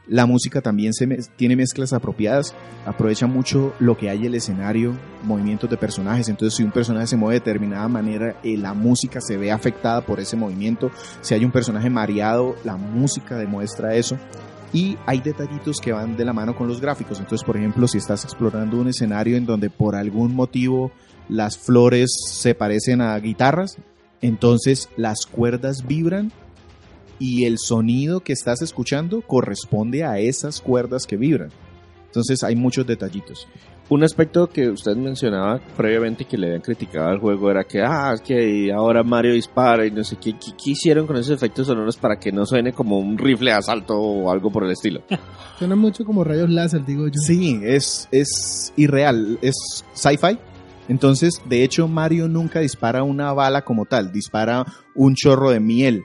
[0.07, 2.54] La música también se tiene mezclas apropiadas,
[2.87, 7.09] aprovecha mucho lo que hay en el escenario, movimientos de personajes, entonces si un personaje
[7.09, 11.35] se mueve de determinada manera, eh, la música se ve afectada por ese movimiento, si
[11.35, 14.16] hay un personaje mareado, la música demuestra eso.
[14.72, 17.18] Y hay detallitos que van de la mano con los gráficos.
[17.18, 20.90] Entonces, por ejemplo, si estás explorando un escenario en donde por algún motivo
[21.28, 23.78] las flores se parecen a guitarras,
[24.20, 26.33] entonces las cuerdas vibran
[27.18, 31.50] y el sonido que estás escuchando corresponde a esas cuerdas que vibran.
[32.07, 33.46] Entonces hay muchos detallitos.
[33.90, 38.14] Un aspecto que usted mencionaba previamente que le habían criticado al juego era que, ah,
[38.22, 42.18] que ahora Mario dispara y no sé qué, qué, hicieron con esos efectos sonoros para
[42.18, 45.03] que no suene como un rifle de asalto o algo por el estilo.
[45.59, 47.14] Suena mucho como rayos láser, digo yo.
[47.14, 50.38] Sí, es, es irreal, es sci-fi.
[50.88, 56.05] Entonces, de hecho, Mario nunca dispara una bala como tal, dispara un chorro de miel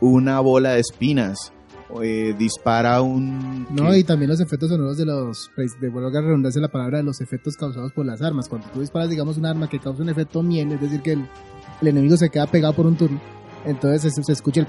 [0.00, 1.52] una bola de espinas,
[2.02, 3.66] eh, dispara un...
[3.70, 6.98] No, y también los efectos sonoros de los, pues, de vuelvo a redundarse la palabra,
[6.98, 8.48] de los efectos causados por las armas.
[8.48, 11.26] Cuando tú disparas, digamos, un arma que causa un efecto miel, es decir, que el,
[11.82, 13.20] el enemigo se queda pegado por un turno
[13.64, 14.66] entonces se, escucha el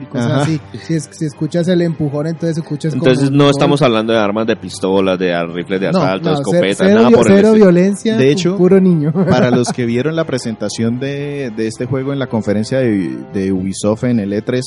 [0.00, 0.60] y cosas así.
[0.78, 5.34] Si, escuchas el empujón, entonces escuchas Entonces no estamos hablando de armas de pistolas, de
[5.46, 9.12] rifles de asalto, de escopetas, cero, nada por cero violencia, de hecho, puro niño.
[9.12, 13.52] para los que vieron la presentación de, de este juego en la conferencia de, de
[13.52, 14.62] Ubisoft en el E3,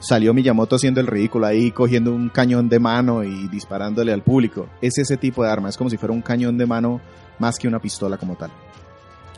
[0.00, 4.68] salió Miyamoto haciendo el ridículo ahí, cogiendo un cañón de mano y disparándole al público.
[4.80, 7.00] Es ese tipo de arma, es como si fuera un cañón de mano
[7.38, 8.50] más que una pistola como tal.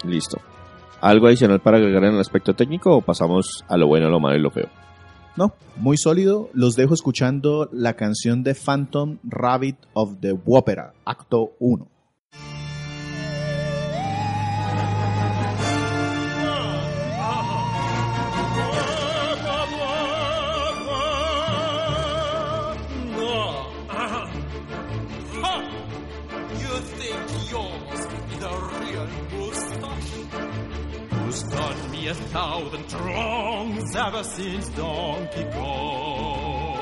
[0.05, 0.39] Listo.
[1.01, 4.37] ¿Algo adicional para agregar en el aspecto técnico o pasamos a lo bueno, lo malo
[4.37, 4.69] y lo feo?
[5.37, 6.51] No, muy sólido.
[6.53, 11.92] Los dejo escuchando la canción de Phantom Rabbit of the Wopera, acto 1.
[32.13, 36.77] A thousand throngs ever since Donkey Kong.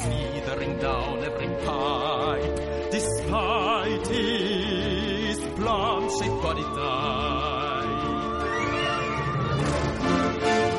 [0.00, 7.88] Slithering down every pipe, despite his plum-shaped body type.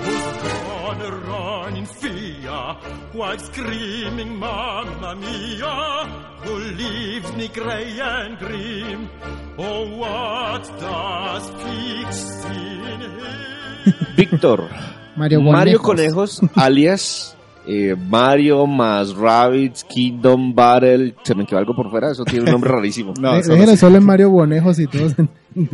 [0.05, 2.77] Was gonna run in fear
[3.13, 6.07] while screaming, Mamma Mia,
[6.43, 9.09] who leaves me grey and grim.
[9.61, 11.51] Oh, what does?
[14.15, 14.69] Víctor.
[15.17, 16.39] Mario, Conejos.
[16.55, 17.35] alias
[17.67, 21.13] eh, Mario más Rabbits, Kingdom Battle.
[21.23, 23.13] Se me quedó algo por fuera, eso tiene un nombre rarísimo.
[23.19, 23.43] no,
[23.75, 25.13] solo en Mario Conejos y todos.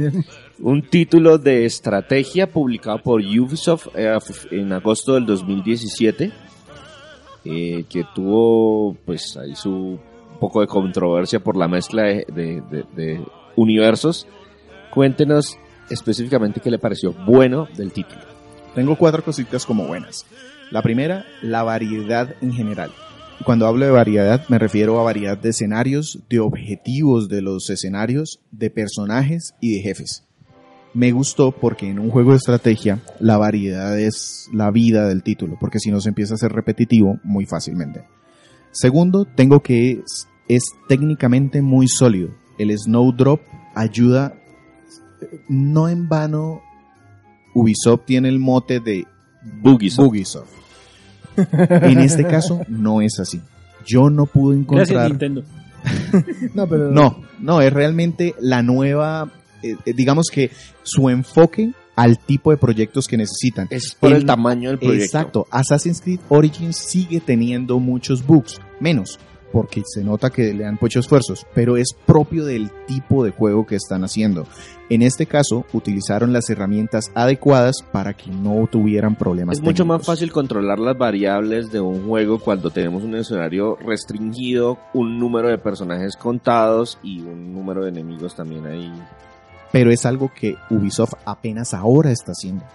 [0.60, 4.18] un título de estrategia publicado por Ubisoft eh,
[4.50, 6.32] en agosto del 2017.
[7.48, 10.00] Eh, que tuvo pues ahí su
[10.40, 13.22] poco de controversia por la mezcla de
[13.56, 14.28] universos.
[14.94, 15.58] Cuéntenos
[15.90, 18.22] específicamente qué le pareció bueno del título.
[18.74, 20.26] Tengo cuatro cositas como buenas.
[20.72, 22.92] La primera, la variedad en general.
[23.44, 28.40] Cuando hablo de variedad me refiero a variedad de escenarios, de objetivos de los escenarios,
[28.52, 30.24] de personajes y de jefes.
[30.94, 35.58] Me gustó porque en un juego de estrategia la variedad es la vida del título,
[35.60, 38.06] porque si no se empieza a ser repetitivo muy fácilmente.
[38.72, 42.30] Segundo, tengo que es, es técnicamente muy sólido.
[42.58, 43.42] El Snowdrop
[43.74, 44.36] ayuda
[45.48, 46.62] no en vano
[47.54, 49.06] Ubisoft tiene el mote de
[49.62, 50.50] Bugisoft.
[51.38, 53.42] en este caso no es así.
[53.86, 55.10] Yo no pude encontrar.
[55.10, 55.44] Nintendo.
[56.54, 56.92] no, pero...
[56.92, 60.50] no, no, es realmente la nueva, eh, eh, digamos que
[60.84, 63.68] su enfoque al tipo de proyectos que necesitan.
[63.70, 65.06] Es por el, tamaño del proyecto.
[65.06, 65.48] Exacto.
[65.52, 69.20] Assassin's Creed Origins sigue teniendo muchos bugs, menos,
[69.56, 73.66] porque se nota que le han puesto esfuerzos, pero es propio del tipo de juego
[73.66, 74.46] que están haciendo.
[74.90, 79.60] En este caso, utilizaron las herramientas adecuadas para que no tuvieran problemas.
[79.60, 84.78] Es mucho más fácil controlar las variables de un juego cuando tenemos un escenario restringido,
[84.94, 88.92] un número de personajes contados y un número de enemigos también ahí.
[89.72, 92.66] Pero es algo que Ubisoft apenas ahora está haciendo.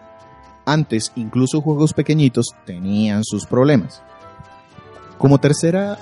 [0.64, 4.02] Antes, incluso juegos pequeñitos tenían sus problemas.
[5.18, 5.98] Como tercera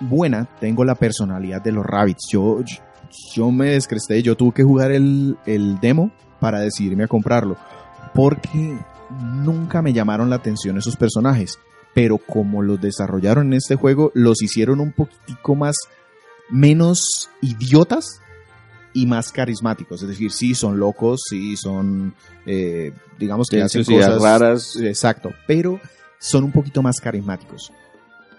[0.00, 2.28] buena, tengo la personalidad de los rabbits.
[2.30, 2.60] Yo,
[3.34, 7.56] yo me descresté, yo tuve que jugar el, el demo para decidirme a comprarlo,
[8.14, 8.78] porque
[9.20, 11.58] nunca me llamaron la atención esos personajes,
[11.94, 15.76] pero como los desarrollaron en este juego, los hicieron un poquitico más,
[16.48, 18.20] menos idiotas
[18.92, 22.14] y más carismáticos, es decir, sí son locos, sí son,
[22.46, 24.76] eh, digamos que hacen cosas raras.
[24.76, 25.80] Exacto, pero
[26.18, 27.72] son un poquito más carismáticos.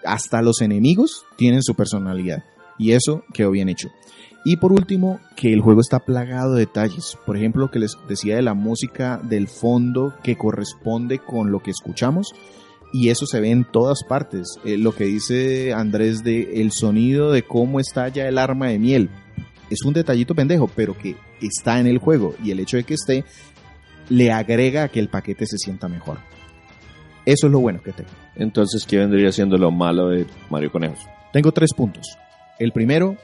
[0.04, 2.44] Hasta los enemigos tienen su personalidad
[2.78, 3.90] y eso quedó bien hecho.
[4.44, 7.16] Y por último, que el juego está plagado de detalles.
[7.24, 11.60] Por ejemplo, lo que les decía de la música del fondo que corresponde con lo
[11.60, 12.32] que escuchamos.
[12.92, 14.58] Y eso se ve en todas partes.
[14.64, 19.10] Eh, lo que dice Andrés de el sonido de cómo estalla el arma de miel.
[19.70, 22.34] Es un detallito pendejo, pero que está en el juego.
[22.42, 23.24] Y el hecho de que esté
[24.08, 26.18] le agrega a que el paquete se sienta mejor.
[27.24, 28.10] Eso es lo bueno que tengo.
[28.34, 30.98] Entonces, ¿qué vendría siendo lo malo de Mario Conejos?
[31.32, 32.18] Tengo tres puntos.
[32.58, 33.16] El primero,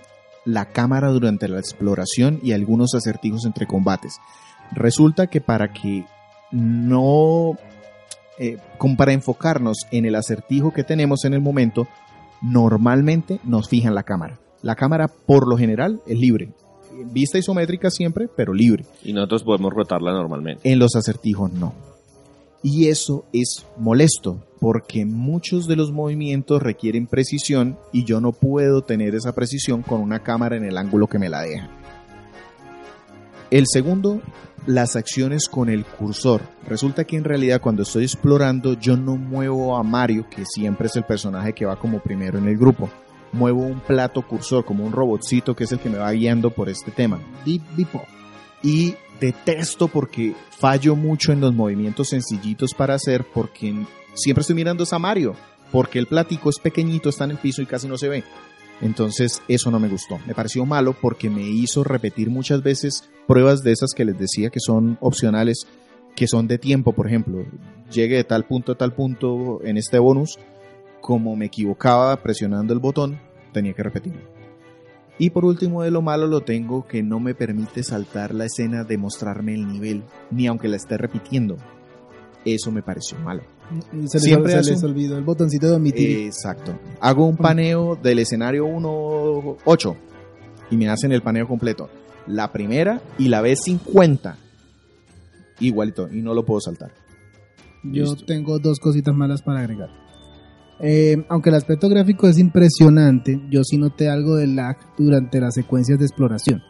[0.44, 4.18] la cámara durante la exploración y algunos acertijos entre combates.
[4.72, 6.05] Resulta que para que
[6.51, 7.57] no...
[8.38, 11.88] eh, como para enfocarnos en el acertijo que tenemos en el momento,
[12.40, 14.38] normalmente nos fijan la cámara.
[14.62, 16.51] La cámara por lo general es libre.
[17.12, 18.84] Vista isométrica siempre, pero libre.
[19.05, 20.70] Y nosotros podemos rotarla normalmente.
[20.70, 21.72] En los acertijos no.
[22.62, 28.82] Y eso es molesto, porque muchos de los movimientos requieren precisión y yo no puedo
[28.82, 31.70] tener esa precisión con una cámara en el ángulo que me la deja.
[33.50, 34.20] El segundo,
[34.66, 36.42] las acciones con el cursor.
[36.66, 40.96] Resulta que en realidad cuando estoy explorando yo no muevo a Mario, que siempre es
[40.96, 42.90] el personaje que va como primero en el grupo.
[43.32, 46.68] Muevo un plato cursor, como un robotcito que es el que me va guiando por
[46.68, 47.20] este tema.
[48.62, 53.74] Y detesto porque fallo mucho en los movimientos sencillitos para hacer porque
[54.14, 55.34] siempre estoy mirando a Mario
[55.70, 58.24] porque el platico es pequeñito, está en el piso y casi no se ve.
[58.80, 60.18] Entonces eso no me gustó.
[60.26, 64.50] Me pareció malo porque me hizo repetir muchas veces pruebas de esas que les decía
[64.50, 65.66] que son opcionales,
[66.14, 67.44] que son de tiempo, por ejemplo.
[67.90, 70.38] Llegue de tal punto a tal punto en este bonus,
[71.00, 73.20] como me equivocaba presionando el botón,
[73.52, 74.38] tenía que repetirlo.
[75.19, 78.85] Y por último de lo malo lo tengo que no me permite saltar la escena
[78.85, 81.57] de mostrarme el nivel, ni aunque la esté repitiendo.
[82.45, 83.43] Eso me pareció malo.
[84.07, 86.27] Se les, Siempre se les olvidó el botoncito de omitir.
[86.27, 86.79] Exacto.
[87.01, 89.97] Hago un paneo del escenario 1.8
[90.71, 91.91] y me hacen el paneo completo.
[92.27, 94.39] La primera y la vez 50.
[95.61, 96.93] Igualito, y no lo puedo saltar.
[97.83, 98.25] Yo listo.
[98.25, 100.07] tengo dos cositas malas para agregar.
[100.81, 105.55] Eh, aunque el aspecto gráfico es impresionante, yo sí noté algo de lag durante las
[105.55, 106.62] secuencias de exploración.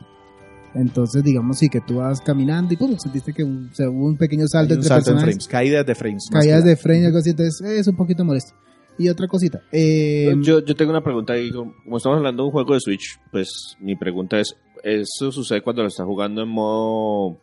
[0.75, 4.17] Entonces, digamos, sí que tú vas caminando y pum, sentiste que un- se hubo un
[4.17, 6.29] pequeño salto un entre salto en frames, caídas de frames.
[6.31, 6.83] caídas de nada.
[6.83, 8.53] frame, algo así, entonces eh, es un poquito molesto.
[8.99, 11.35] Y otra cosita, eh, yo, yo tengo una pregunta
[11.85, 15.83] como estamos hablando de un juego de Switch, pues mi pregunta es: ¿eso sucede cuando
[15.83, 17.39] lo estás jugando en modo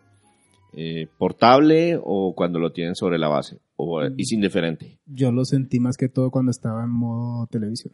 [0.74, 3.58] eh, portable o cuando lo tienen sobre la base?
[3.78, 4.98] ¿O es indiferente?
[5.06, 7.94] yo lo sentí más que todo cuando estaba en modo televisión.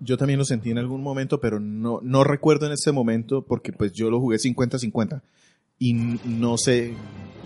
[0.00, 3.72] Yo también lo sentí en algún momento, pero no, no recuerdo en ese momento porque
[3.72, 5.22] pues yo lo jugué 50-50
[5.78, 6.94] y no sé,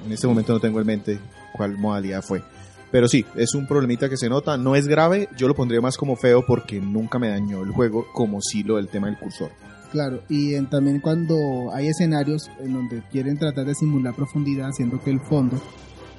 [0.04, 1.18] en este momento no tengo en mente
[1.56, 2.42] cuál modalidad fue.
[2.90, 5.96] Pero sí, es un problemita que se nota, no es grave, yo lo pondría más
[5.98, 9.50] como feo porque nunca me dañó el juego como si lo del tema del cursor.
[9.92, 11.36] Claro, y en- también cuando
[11.72, 15.60] hay escenarios en donde quieren tratar de simular profundidad haciendo que el fondo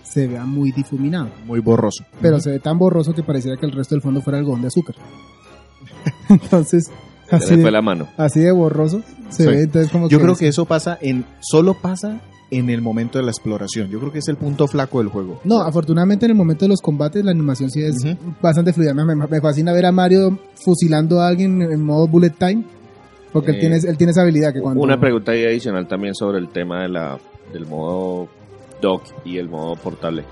[0.10, 1.30] se vea muy difuminado.
[1.45, 2.03] Muy borroso.
[2.22, 4.68] pero se ve tan borroso que pareciera que el resto del fondo fuera algodón de
[4.68, 4.95] azúcar.
[6.30, 6.91] entonces,
[7.32, 8.07] así de, la mano.
[8.18, 9.49] así de borroso se Sí.
[9.49, 13.24] ve, entonces como Yo creo que eso pasa en, solo pasa en el momento de
[13.26, 13.89] la exploración.
[13.89, 15.39] Yo creo que es el punto flaco del juego.
[15.43, 17.95] No, afortunadamente en el momento de los combates la animación sí es
[18.41, 18.93] bastante fluida.
[18.95, 22.64] Me, me- fascina ver a Mario fusilando a alguien en modo bullet time,
[23.32, 24.82] porque él, Eh, tiene, él tiene esa habilidad que cuando...
[24.82, 27.20] Una pregunta ahí adicional también sobre el tema de la,
[27.53, 28.28] del modo
[28.82, 30.26] dock y el modo portable.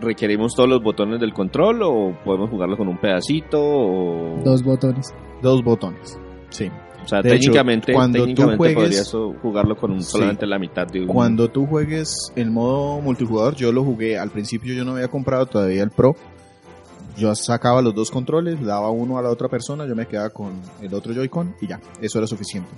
[0.00, 3.60] ¿Requerimos todos los botones del control o podemos jugarlo con un pedacito?
[3.62, 5.14] O, Dos botones.
[5.40, 6.18] Dos botones.
[6.50, 6.68] Sí.
[7.04, 9.12] o sea, de hecho, técnicamente, cuando tú juegues- podrías
[9.42, 10.10] jugarlo con un, Sí.
[10.12, 11.06] solamente la mitad de un...
[11.06, 14.18] Cuando tú juegues el modo multijugador, yo lo jugué.
[14.18, 16.14] Al principio yo no había comprado todavía el Pro.
[17.16, 20.30] Yo sacaba los dos controles, le daba uno a la otra persona, yo me quedaba
[20.30, 22.70] con el otro Joy-Con y ya, eso era suficiente.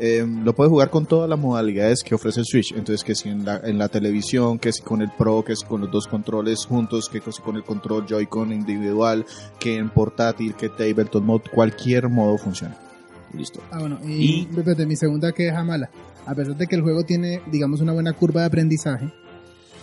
[0.00, 2.72] Eh, lo puedes jugar con todas las modalidades que ofrece el Switch.
[2.72, 5.64] Entonces, que si en la, en la televisión, que si con el Pro, que si
[5.64, 9.24] con los dos controles juntos, que si con el control Joy-Con individual,
[9.60, 12.76] que en portátil, que tabletop mode, cualquier modo funciona.
[13.32, 13.60] Listo.
[13.70, 15.90] Ah, bueno, y, Y- mi segunda queja mala.
[16.26, 19.12] A pesar de que el juego tiene, digamos, una buena curva de aprendizaje,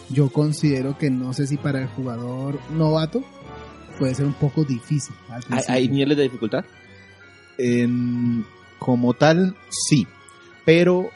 [0.10, 3.24] yo considero que no sé si para el jugador novato
[4.00, 5.14] puede ser un poco difícil.
[5.30, 6.66] ¿Hay, hay niveles de dificultad?
[7.58, 8.46] En-
[8.82, 10.08] Como tal, sí,
[10.66, 11.12] pero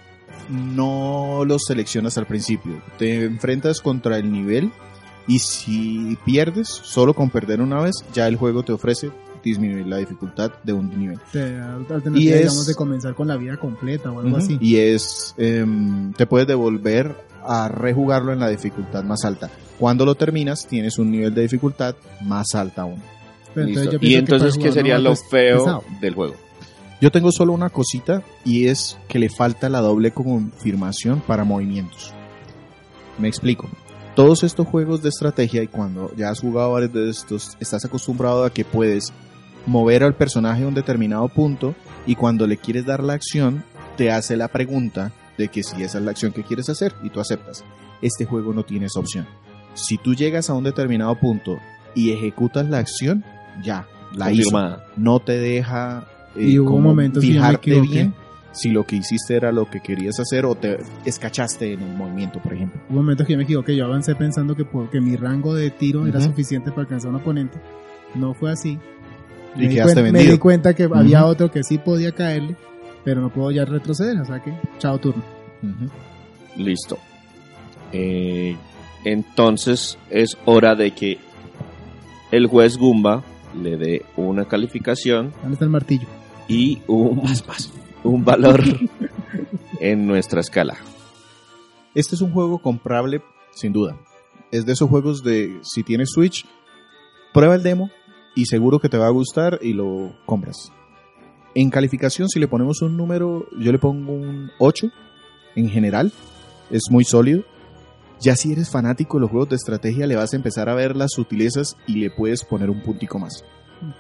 [0.50, 2.80] no los seleccionas al principio.
[3.00, 4.72] Te enfrentas contra el nivel
[5.28, 9.10] y si pierdes, solo con perder una vez, ya el juego te ofrece
[9.44, 11.20] disminuir la dificultad de un nivel.
[11.32, 11.58] Te
[12.14, 14.58] Y es- digamos, de comenzar con la vida completa o algo así.
[14.62, 19.50] Y es, em, te puedes devolver a rejugarlo en la dificultad más alta.
[19.80, 23.02] Cuando lo terminas, tienes un nivel de dificultad más alta aún.
[23.56, 25.84] Entonces Y entonces, ¿qué sería lo feo pesado.
[26.00, 26.36] del juego?
[27.06, 32.12] Yo tengo solo una cosita y es que le falta la doble confirmación para movimientos.
[33.20, 33.70] Me explico.
[34.16, 38.44] Todos estos juegos de estrategia y cuando ya has jugado varios de estos, estás acostumbrado
[38.44, 39.14] a que puedes
[39.68, 41.76] mover al personaje a un determinado punto
[42.08, 43.64] y cuando le quieres dar la acción
[43.98, 47.12] te hace la pregunta de que si esa es la acción que quieres hacer y
[47.12, 47.64] tú aceptas.
[48.02, 49.28] Este juego no tiene esa opción.
[49.76, 51.60] Si tú llegas a un determinado punto
[51.94, 53.24] y ejecutas la acción,
[53.62, 54.58] ya, la hizo
[54.98, 56.08] no te deja
[56.38, 57.92] Y hubo como momentos que yo me fijarte equivoqué.
[57.92, 58.14] bien
[58.52, 62.40] si lo que hiciste era lo que querías hacer o te escachaste en el movimiento,
[62.42, 62.80] por ejemplo.
[62.90, 65.72] Hubo momentos que yo me equivoqué, yo avancé pensando que, por- que mi rango de
[65.72, 67.60] tiro era suficiente para alcanzar a un oponente.
[68.16, 68.80] No fue así.
[69.56, 72.56] Y Me di, quedaste cuen- me di cuenta que había otro que sí podía caerle,
[73.04, 75.22] pero no puedo ya retroceder, o sea que, chao turno.
[76.56, 76.98] Listo.
[77.92, 78.56] Eh,
[79.04, 81.18] entonces es hora de que
[82.32, 83.22] el juez Gumba
[83.62, 86.08] le dé una calificación ¿Dónde está el martillo?
[86.48, 87.24] Y un,
[88.04, 88.64] un valor
[89.80, 90.78] en nuestra escala.
[91.94, 93.22] Este es un juego comprable,
[93.54, 93.98] sin duda.
[94.52, 96.46] Es de esos juegos de, si tienes Switch,
[97.34, 97.90] prueba el demo
[98.36, 100.72] y seguro que te va a gustar y lo compras.
[101.56, 104.88] En calificación, si le ponemos un número, yo le pongo un 8
[105.56, 106.12] en general.
[106.70, 107.44] Es muy sólido.
[108.20, 110.96] Ya si eres fanático de los juegos de estrategia, le vas a empezar a ver
[110.96, 113.46] las sutilezas y le puedes poner un puntico más.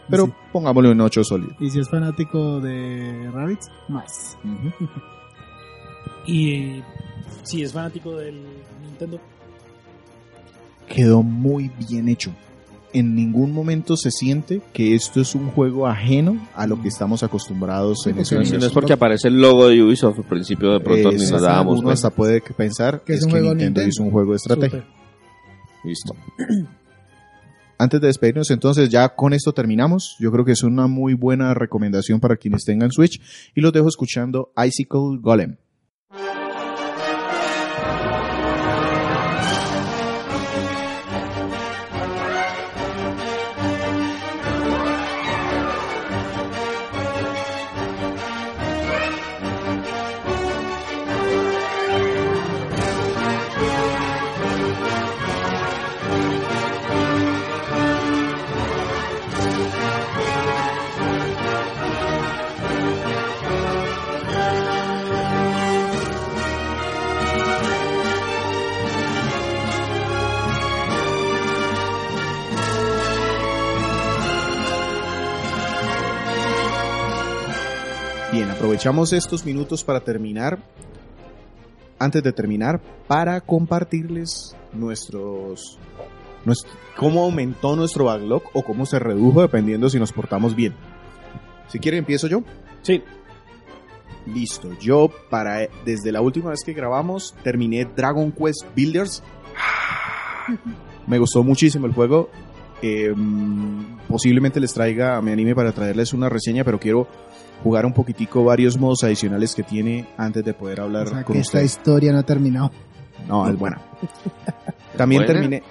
[0.09, 0.31] Pero Sí.
[0.51, 1.53] pongámosle un 8 sólido.
[1.59, 4.37] Y si es fanático de Rabbits, más.
[6.27, 6.83] Y eh,
[7.43, 8.41] si es fanático del
[8.83, 9.19] Nintendo,
[10.87, 12.31] quedó muy bien hecho.
[12.93, 17.21] En ningún momento se siente que esto es un juego ajeno a lo que estamos
[17.23, 18.67] acostumbrados Sí, en ese No universo.
[18.67, 21.79] es porque aparece el logo de Ubisoft al principio de pronto ni Es- nos dábamos
[21.79, 23.89] uno hasta puede pensar Que es es un que juego Nintendo Nintendo.
[23.89, 24.79] hizo un juego de estrategia.
[24.79, 25.83] súper.
[25.83, 26.15] Listo.
[27.77, 30.15] Antes de despedirnos, entonces, ya con esto terminamos.
[30.19, 33.21] Yo creo que es una muy buena recomendación para quienes tengan Switch.
[33.53, 35.57] Y los dejo escuchando Icicle Golem.
[78.85, 80.59] Aprovechamos estos minutos para terminar.
[81.97, 85.79] Antes de terminar, para compartirles nuestros,
[86.45, 90.75] nuestro- cómo aumentó nuestro backlog o cómo se redujo dependiendo si nos portamos bien.
[91.67, 92.43] Si quieren, empiezo yo.
[92.83, 93.01] Sí,
[94.27, 94.71] Listo.
[94.79, 99.23] Yo, para desde la última vez que grabamos, terminé Dragon Quest Builders.
[101.07, 102.29] Me gustó muchísimo el juego.
[102.81, 103.13] Eh,
[104.07, 107.07] posiblemente les traiga, me anime para traerles una reseña, pero quiero
[107.65, 111.33] jugar un poquitico varios modos adicionales que tiene antes de poder hablar O sea con
[111.33, 112.69] que esta historia no ha terminado.
[113.27, 113.81] No, es buena.
[114.97, 115.33] También ¿Buena?
[115.33, 115.63] terminé.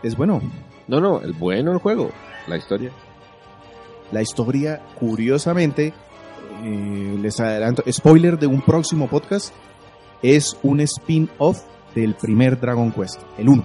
[0.00, 0.40] Es bueno.
[0.86, 2.12] No, no, el bueno el juego,
[2.46, 2.92] la historia.
[4.12, 5.92] La historia, curiosamente,
[6.62, 9.52] eh, les adelanto, spoiler de un próximo podcast,
[10.22, 11.62] es un spin-off
[11.96, 13.64] del primer Dragon Quest, el 1.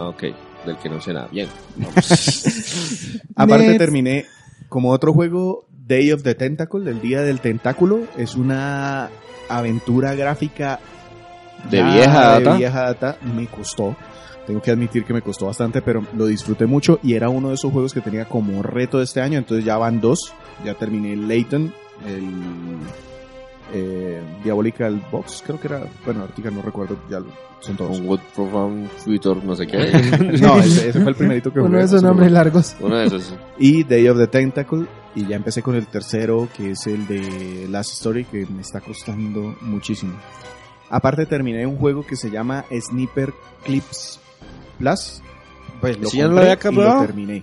[0.00, 0.24] Ok,
[0.66, 1.28] del que no sé nada.
[1.30, 1.48] Bien.
[3.36, 4.24] Aparte terminé
[4.68, 8.02] como otro juego, Day of the Tentacle, del Día del Tentáculo.
[8.16, 9.10] Es una
[9.48, 10.78] aventura gráfica
[11.68, 12.56] De vieja de data.
[12.56, 13.16] vieja data.
[13.34, 13.96] Me costó.
[14.46, 17.56] Tengo que admitir que me costó bastante, pero lo disfruté mucho y era uno de
[17.56, 19.36] esos juegos que tenía como reto de este año.
[19.38, 20.32] Entonces ya van dos.
[20.64, 21.72] Ya terminé el Layton,
[22.06, 22.22] el
[23.72, 25.82] eh, Diabolical Box, creo que era.
[26.04, 27.98] Bueno, ahorita no recuerdo, ya lo- son todos.
[28.00, 29.78] Un Wood Profound Future, no sé qué.
[30.40, 31.78] No, ese, ese fue el primerito que Uno jugué.
[31.80, 32.74] de esos nombres largos.
[32.80, 33.34] Uno de esos.
[33.58, 37.66] y Day of the Tentacle y ya empecé con el tercero que es el de
[37.68, 40.14] Last Story que me está costando muchísimo.
[40.88, 43.32] Aparte terminé un juego que se llama Sniper
[43.64, 44.18] Clips
[44.78, 45.20] Plus.
[45.80, 47.06] Pues lo ¿Sí ya no lo había y lo acabado?
[47.06, 47.42] terminé.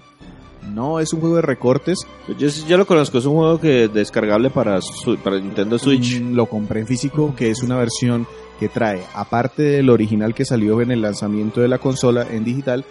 [0.73, 1.99] No, es un juego de recortes.
[2.37, 6.19] Yo, yo lo conozco, es un juego que descargable para, su- para Nintendo Switch.
[6.21, 8.27] Mm, Lo compré en físico, que es una versión
[8.59, 12.85] que trae, aparte del original que salió en el lanzamiento de la consola en digital,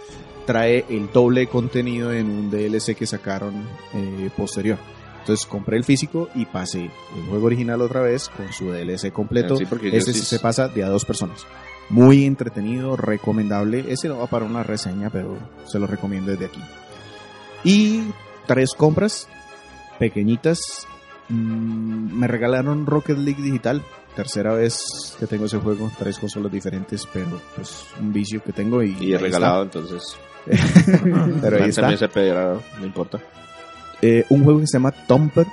[0.47, 3.55] trae el doble de contenido en un DLC que sacaron
[3.95, 4.79] eh, posterior.
[5.21, 6.83] Entonces compré el físico y pasé
[7.17, 9.55] el juego original otra vez con su DLC completo.
[9.55, 9.65] Ah, sí,
[9.97, 11.45] Ese sí se pasa de a dos personas.
[11.89, 13.85] Muy entretenido, recomendable.
[13.89, 15.37] Ese no va para una reseña, pero
[15.67, 16.61] se lo recomiendo desde aquí.
[17.67, 18.05] Y
[18.47, 19.29] tres compras
[19.99, 20.87] pequeñitas.
[21.29, 23.83] Mm, me regalaron Rocket League digital.
[24.15, 24.79] Tercera vez
[25.19, 25.91] que tengo ese juego.
[25.99, 30.17] Tres consolas diferentes, pero pues un vicio que tengo y, Y ahí regalado, entonces.
[30.47, 31.83] Pero ahí está.
[31.83, 33.19] También se pedirá, no importa.
[34.01, 35.47] Eh, un juego que se llama Tomper.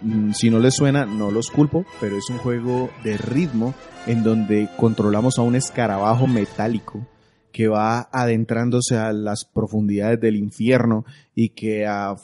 [0.00, 3.74] Mm, Si no les suena, no los culpo, pero es un juego de ritmo
[4.06, 7.04] en donde controlamos a un escarabajo metálico
[7.52, 12.16] que va adentrándose a las profundidades del infierno y que a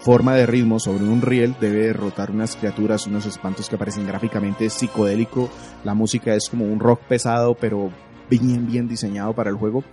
[0.00, 4.70] forma de ritmo sobre un riel debe derrotar unas criaturas, unos espantos que aparecen gráficamente
[4.70, 5.50] psicodélico.
[5.84, 7.90] La música es como un rock pesado, pero
[8.30, 9.84] bien, bien diseñado para el juego.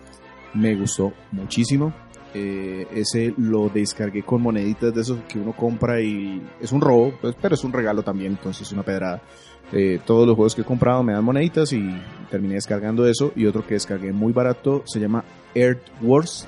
[0.54, 1.94] Me gustó muchísimo.
[2.34, 7.13] Eh, ese lo descargué con moneditas de esos que uno compra y es un robo,
[7.19, 9.21] pues, pero es un regalo también, entonces es una pedrada.
[9.71, 11.95] Eh, todos los juegos que he comprado me dan moneditas y
[12.30, 13.32] terminé descargando eso.
[13.36, 15.23] Y otro que descargué muy barato se llama
[15.53, 16.47] Earth Wars.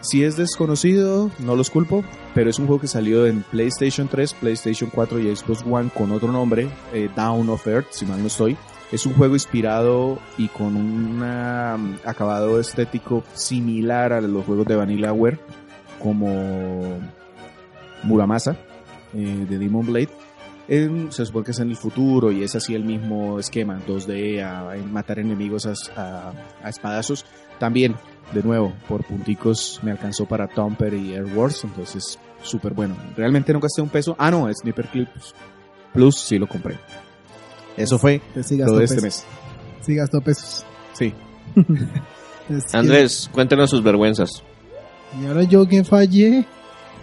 [0.00, 2.04] Si es desconocido, no los culpo,
[2.34, 6.12] pero es un juego que salió en PlayStation 3, PlayStation 4 y Xbox One con
[6.12, 8.56] otro nombre, eh, Down of Earth, si mal no estoy.
[8.92, 14.76] Es un juego inspirado y con un um, acabado estético similar a los juegos de
[14.76, 15.38] Vanillaware,
[16.00, 16.98] como
[18.04, 18.56] Muramasa,
[19.14, 20.10] eh, de Demon Blade.
[20.68, 24.40] En- se supone que es en el futuro y es así el mismo esquema, 2D,
[24.42, 26.32] a, matar enemigos a, a-
[26.62, 27.24] a espadazos.
[27.58, 27.96] También,
[28.32, 32.94] de nuevo, por punticos me alcanzó para Tomper y Air Wars, entonces súper bueno.
[33.16, 34.14] Realmente no gasté un peso.
[34.18, 35.34] Ah, no, Sniper Clips
[35.92, 36.76] Plus sí lo compré.
[37.76, 39.02] Eso fue sí todo este pesos.
[39.02, 39.24] mes.
[39.82, 40.64] Sí gastó pesos.
[40.94, 41.12] Sí.
[42.72, 44.42] Andrés, cuéntenos sus vergüenzas.
[45.20, 46.44] Y ahora yo que fallé.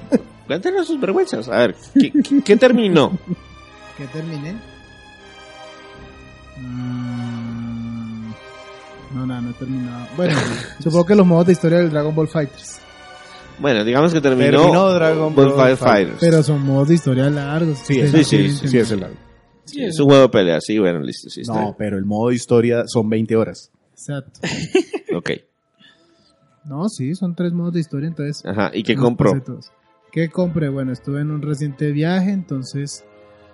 [0.47, 1.47] Cuéntenos sus vergüenzas.
[1.47, 3.17] A ver, ¿qué, qué- qué terminó?
[3.97, 4.55] ¿Qué terminé?
[6.57, 8.31] Mm,
[9.15, 10.07] No, nada, no he terminado.
[10.17, 10.35] Bueno,
[10.79, 12.79] supongo que los modos de historia del Dragon Ball Fighters.
[13.59, 16.17] Bueno, digamos que terminó, Terminó Dragon Ball Fighter Fighters.
[16.19, 17.77] Pero son modos de historia largos.
[17.83, 19.15] Sí, sí, sí, tienen sí, es el largo.
[19.65, 22.31] Sí, Es un juego de pelea, sí, bueno, listo, sí, está No, pero el modo
[22.31, 23.71] historia son 20 horas.
[23.91, 24.39] Exacto.
[25.15, 25.29] Ok.
[26.65, 28.43] No, sí, son tres modos de historia, entonces.
[28.43, 29.31] Ajá, ¿y qué compró?
[30.11, 30.69] ¿Qué compré?
[30.69, 33.05] Bueno, estuve en un reciente viaje, entonces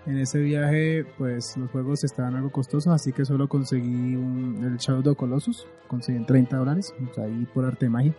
[0.05, 4.77] en ese viaje pues los juegos estaban algo costosos, así que solo conseguí un, el
[4.77, 8.15] Shadow of the Colossus, conseguí en 30 dólares, o sea, ahí por arte de magia.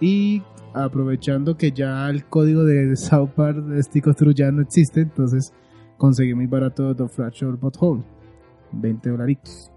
[0.00, 0.42] Y
[0.74, 5.00] aprovechando que ya el código de South Park de Stick of Truth ya no existe,
[5.00, 5.52] entonces
[6.02, 8.02] conseguí muy barato The Fracture But Whole,
[8.72, 9.70] 20 dolaritos.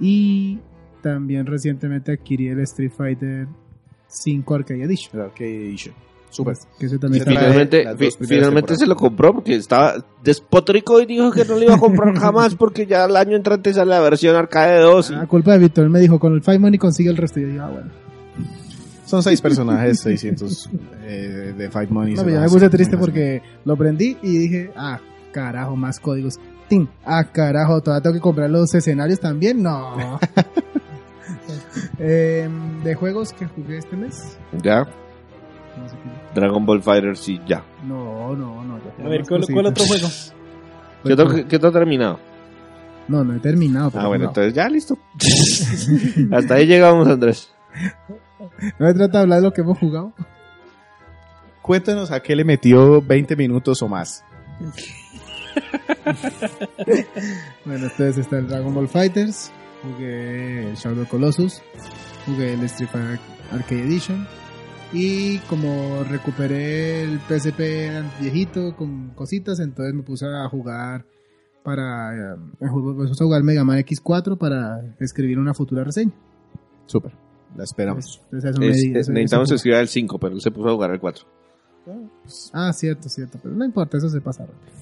[0.00, 0.58] Y
[1.02, 3.46] también recientemente adquirí el Street Fighter
[4.08, 5.10] 5 Arcade Edition.
[5.20, 5.94] El Arcade Edition.
[6.30, 6.56] Súper.
[6.78, 11.44] Que ese también Finalmente, fi- finalmente se lo compró porque estaba despotrico y dijo que
[11.44, 14.80] no lo iba a comprar jamás porque ya el año entrante sale la versión arcade
[14.80, 15.10] 2.
[15.10, 17.38] y- Ah, culpa de Víctor, él me dijo, con el Five Money consigue el resto.
[17.38, 17.90] Y yo digo, ah, bueno.
[19.04, 20.70] Son seis personajes, 600
[21.02, 22.14] eh, de Fight Money.
[22.14, 24.98] No, se pero ya me a puse triste porque lo prendí y dije, ah,
[25.34, 26.38] carajo, más códigos.
[26.68, 29.62] Tin, ah, carajo, todavía tengo que comprar los escenarios también.
[29.62, 30.18] No.
[31.98, 34.38] Em, de juegos que jugué este mes.
[34.62, 37.64] Ya, No sé qué- Dragon Ball Fighter, sí, ya.
[37.86, 38.78] No, no, no.
[38.78, 40.08] ya A ver, ¿cuál, cuál otro juego?
[41.48, 42.18] ¿Qué otro ha terminado?
[43.08, 43.90] No, no he terminado.
[43.94, 44.30] Ah, bueno, no.
[44.30, 44.96] entonces ya listo.
[46.32, 47.52] Hasta ahí llegamos, Andrés.
[48.78, 50.12] No me trata de hablar de lo que hemos jugado.
[51.62, 54.24] Cuéntanos a qué le metió 20 minutos o más.
[57.64, 59.50] Bueno, entonces está el Dragon Ball Fighters,
[59.82, 61.62] jugué el Shadow Colossus,
[62.26, 63.18] jugué el Street Fighter
[63.52, 64.26] Arcade Edition
[64.92, 71.04] y como recuperé el PSP viejito con cositas, entonces me puse a jugar
[71.62, 76.12] para eh, me puse a jugar Mega Man X4 para escribir una futura reseña.
[76.86, 77.12] Súper.
[77.56, 78.20] La esperamos.
[78.24, 80.50] Entonces, eso me Es- di- es- eso- necesitamos eso- escribir el 5, pero él se
[80.50, 81.24] puso a jugar el 4.
[82.52, 84.72] Ah, cierto, cierto, pero no importa, eso se pasa rápido.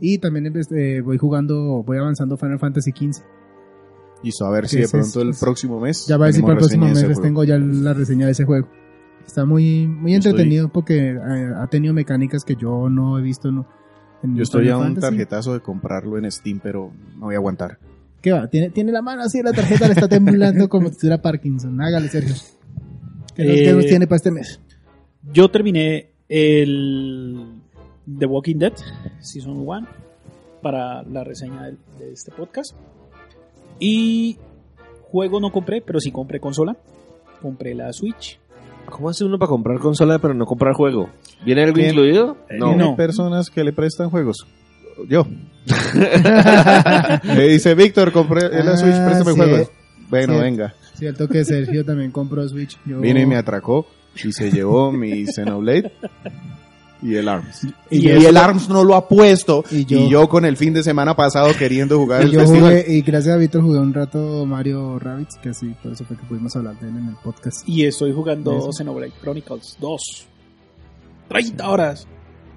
[0.00, 3.22] Y también eh, voy jugando, voy avanzando Final Fantasy XV.
[4.22, 6.06] Listo, a ver si de ese es- pronto el es- próximo mes.
[6.06, 8.44] Ya va a decir para el próximo mes les tengo ya la reseña de ese
[8.44, 8.68] juego.
[9.26, 13.50] Está muy, muy Estoy- entretenido porque eh, ha tenido mecánicas que yo no he visto
[13.52, 13.66] no,
[14.22, 15.06] en Yo estoy Final a un Fantasy.
[15.08, 17.78] tarjetazo de comprarlo en Steam, pero no voy a aguantar.
[18.20, 18.48] ¿Qué va?
[18.48, 21.80] Tiene, tiene la mano así la tarjeta, le está temblando como si tuviera Parkinson.
[21.80, 22.34] Hágale, Sergio.
[23.34, 24.60] ¿Qué, nos- Eh, qué nos tiene para este mes?
[25.32, 27.51] Yo terminé el
[28.18, 28.72] The Walking Dead
[29.20, 29.86] Season 1
[30.62, 32.74] para la reseña de, este podcast.
[33.78, 34.38] Y
[35.02, 36.76] juego no compré, pero sí compré consola.
[37.40, 38.38] Compré la Switch.
[38.88, 41.08] ¿Cómo hace uno para comprar consola pero no comprar juego?
[41.44, 42.36] ¿Viene algo incluido?
[42.50, 42.68] No.
[42.68, 42.96] Tiene No.
[42.96, 44.46] personas que le prestan juegos.
[45.08, 45.24] Yo.
[47.24, 49.38] Me dice, Víctor, compré la Switch, Ah, préstame sí.
[49.38, 49.70] juegos.
[50.10, 50.74] Bueno, venga.
[50.94, 52.78] Cierto que Sergio también compró Switch.
[52.84, 53.86] Yo- Vino y me atracó
[54.22, 55.92] y se llevó mi Xenoblade
[57.02, 57.66] y el ARMS.
[57.90, 59.64] Y el ARMS no lo ha puesto.
[59.70, 62.62] Y Y yo- con el fin de semana pasado queriendo jugar Y el yo festival.
[62.62, 66.16] jugué, y gracias a Víctor jugué un rato Mario Rabbids, que sí, por eso fue
[66.16, 67.68] que pudimos hablar de él en el podcast.
[67.68, 68.70] Y estoy jugando.
[68.72, 70.00] Xenoblade Chronicles 2.
[71.28, 72.06] 30 horas.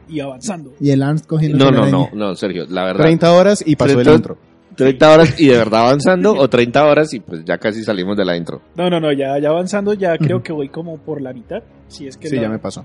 [0.08, 0.72] Y avanzando.
[0.80, 3.02] Y el ARMS cogiendo No, no, no, no, Sergio, la verdad.
[3.04, 4.38] 30 horas y pasó el Treinta- intro.
[4.76, 8.26] 30 horas y de verdad avanzando o 30 horas y pues ya casi salimos de
[8.26, 8.62] la intro.
[8.76, 11.64] No, no, no, ya, ya avanzando, ya creo que voy como por la mitad.
[11.88, 12.84] Si es que Sí, la- ya me pasó.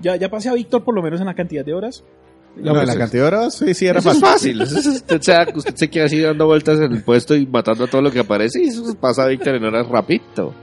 [0.00, 2.04] Ya, ya pasé a Víctor por lo menos en la cantidad de horas.
[2.56, 4.58] No, pues la cantidad de horas sí, sí era Eso es fácil.
[4.58, 4.78] fácil.
[4.78, 7.86] Es- usted, se, usted se queda así dando vueltas en el puesto y matando a
[7.86, 10.54] todo lo que aparece y eso pasa a Víctor en horas rapidito.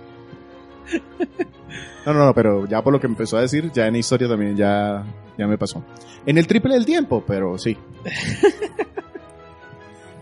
[2.05, 4.55] No, no, no, pero ya por lo que empezó a decir, ya en historia también
[4.55, 5.03] ya,
[5.37, 5.83] ya me pasó.
[6.25, 7.75] En el triple del tiempo, pero sí.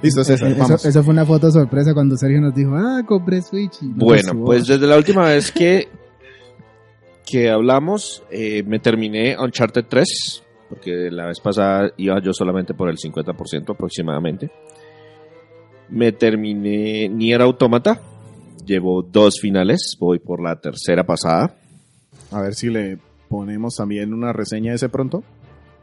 [0.02, 0.86] Listo, César, Eso, vamos.
[0.86, 3.78] eso fue una foto sorpresa cuando Sergio nos dijo, ah, compré Switch.
[3.82, 4.46] Bueno, subió.
[4.46, 5.88] pues desde la última vez que,
[7.26, 12.90] que hablamos, eh, me terminé Uncharted 3, porque la vez pasada iba yo solamente por
[12.90, 14.52] el 50% aproximadamente.
[15.90, 18.00] Me terminé Nier Automata,
[18.66, 21.56] llevo dos finales, voy por la tercera pasada.
[22.32, 22.98] A ver si le
[23.30, 25.24] ponemos también una reseña de ese pronto.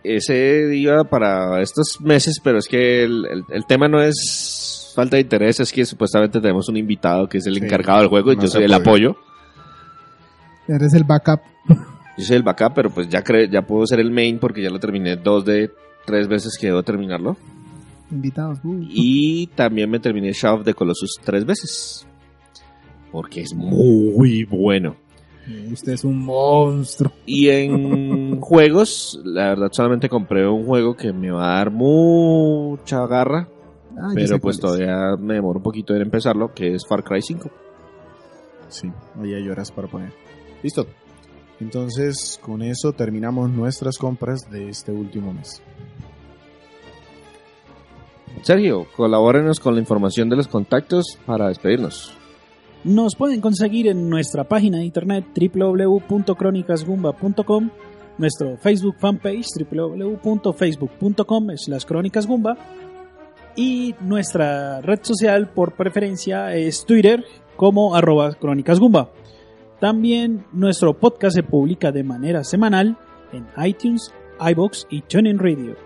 [0.02, 5.16] Ese iba para estos meses, pero es que el, el- el tema no es falta
[5.16, 8.32] de interés, es que supuestamente tenemos un invitado que es el Sí, encargado del juego
[8.32, 9.16] y yo soy el apoyo.
[10.74, 11.40] Eres el backup.
[12.16, 14.70] Yo soy el backup, pero pues ya, cre- ya puedo ser el main porque ya
[14.70, 15.70] lo terminé dos de
[16.06, 17.36] tres veces que debo terminarlo.
[18.10, 18.58] Invitados.
[18.64, 22.06] Y también me terminé Shadow of the Colossus tres veces.
[23.12, 24.96] Porque es muy bueno.
[25.72, 27.12] Usted es un monstruo.
[27.26, 33.06] Y en juegos, la verdad solamente compré un juego que me va a dar mucha
[33.06, 33.48] garra.
[33.96, 37.50] Ah, pero pues todavía me demoro un poquito en empezarlo, que es Far Cry 5.
[38.68, 38.90] Sí,
[39.20, 40.12] ahí hay horas para poner.
[40.62, 40.86] Listo.
[41.60, 45.62] Entonces, con eso terminamos nuestras compras de este último mes.
[48.42, 52.14] Sergio, colabórenos con la información de los contactos para despedirnos.
[52.84, 57.70] Nos pueden conseguir en nuestra página de internet www.cronicasgumba.com,
[58.16, 62.56] nuestro Facebook fanpage www.facebook.com slash crónicasgumba
[63.54, 67.22] y nuestra red social por preferencia es Twitter
[67.56, 69.10] como arroba crónicasgumba.
[69.80, 72.98] También nuestro podcast se publica de manera semanal
[73.32, 75.76] en iTunes, iBox y TuneIn Radio.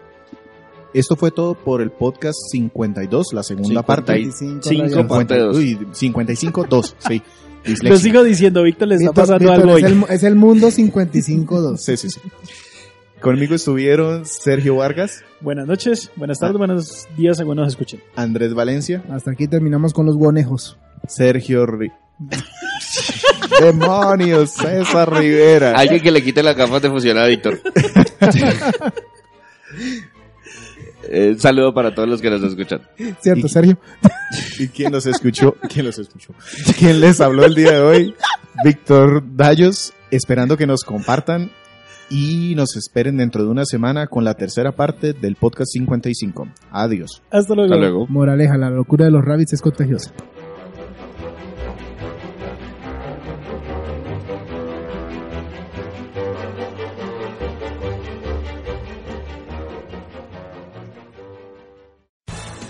[0.92, 4.12] Esto fue todo por el podcast 52, la segunda 50 parte.
[4.20, 5.07] y- 25 cinco rayos.
[5.07, 5.57] pa- 52.
[5.57, 7.22] Uy, 55, 2, sí.
[7.64, 7.99] Lo Dislexia.
[8.03, 9.82] sigo diciendo, Víctor, le está Víctor- pasando Víctor, algo hoy.
[9.84, 11.76] es, el, es el mundo 55-2.
[11.78, 12.20] Sí, sí, sí.
[13.20, 18.01] Conmigo estuvieron Sergio Vargas, Buenas noches, buenas tardes, buenos días según nos escuchen.
[18.16, 20.78] Andrés Valencia, Hasta aquí terminamos con los guanejos.
[21.09, 21.90] Sergio Ri...
[23.61, 24.51] ¡Demonios!
[24.51, 25.72] César Rivera.
[25.76, 27.61] Alguien que le quite las gafas de fusión a Víctor.
[31.07, 32.80] Eh, Un saludo para todos los que nos escuchan.
[33.20, 33.78] ¿Cierto, Y- Sergio?
[34.59, 35.55] ¿Y quién los escuchó?
[35.68, 36.32] ¿Quién los escuchó?
[36.78, 38.14] ¿Quién les habló el día de hoy?
[38.64, 41.51] Víctor Dallos, esperando que nos compartan
[42.09, 46.49] y nos esperen dentro de una semana con la tercera parte del podcast 55.
[46.70, 47.22] Adiós.
[47.30, 47.74] Hasta luego.
[47.74, 48.07] Hasta luego.
[48.09, 50.11] Moraleja, la locura de los rabbits es contagiosa.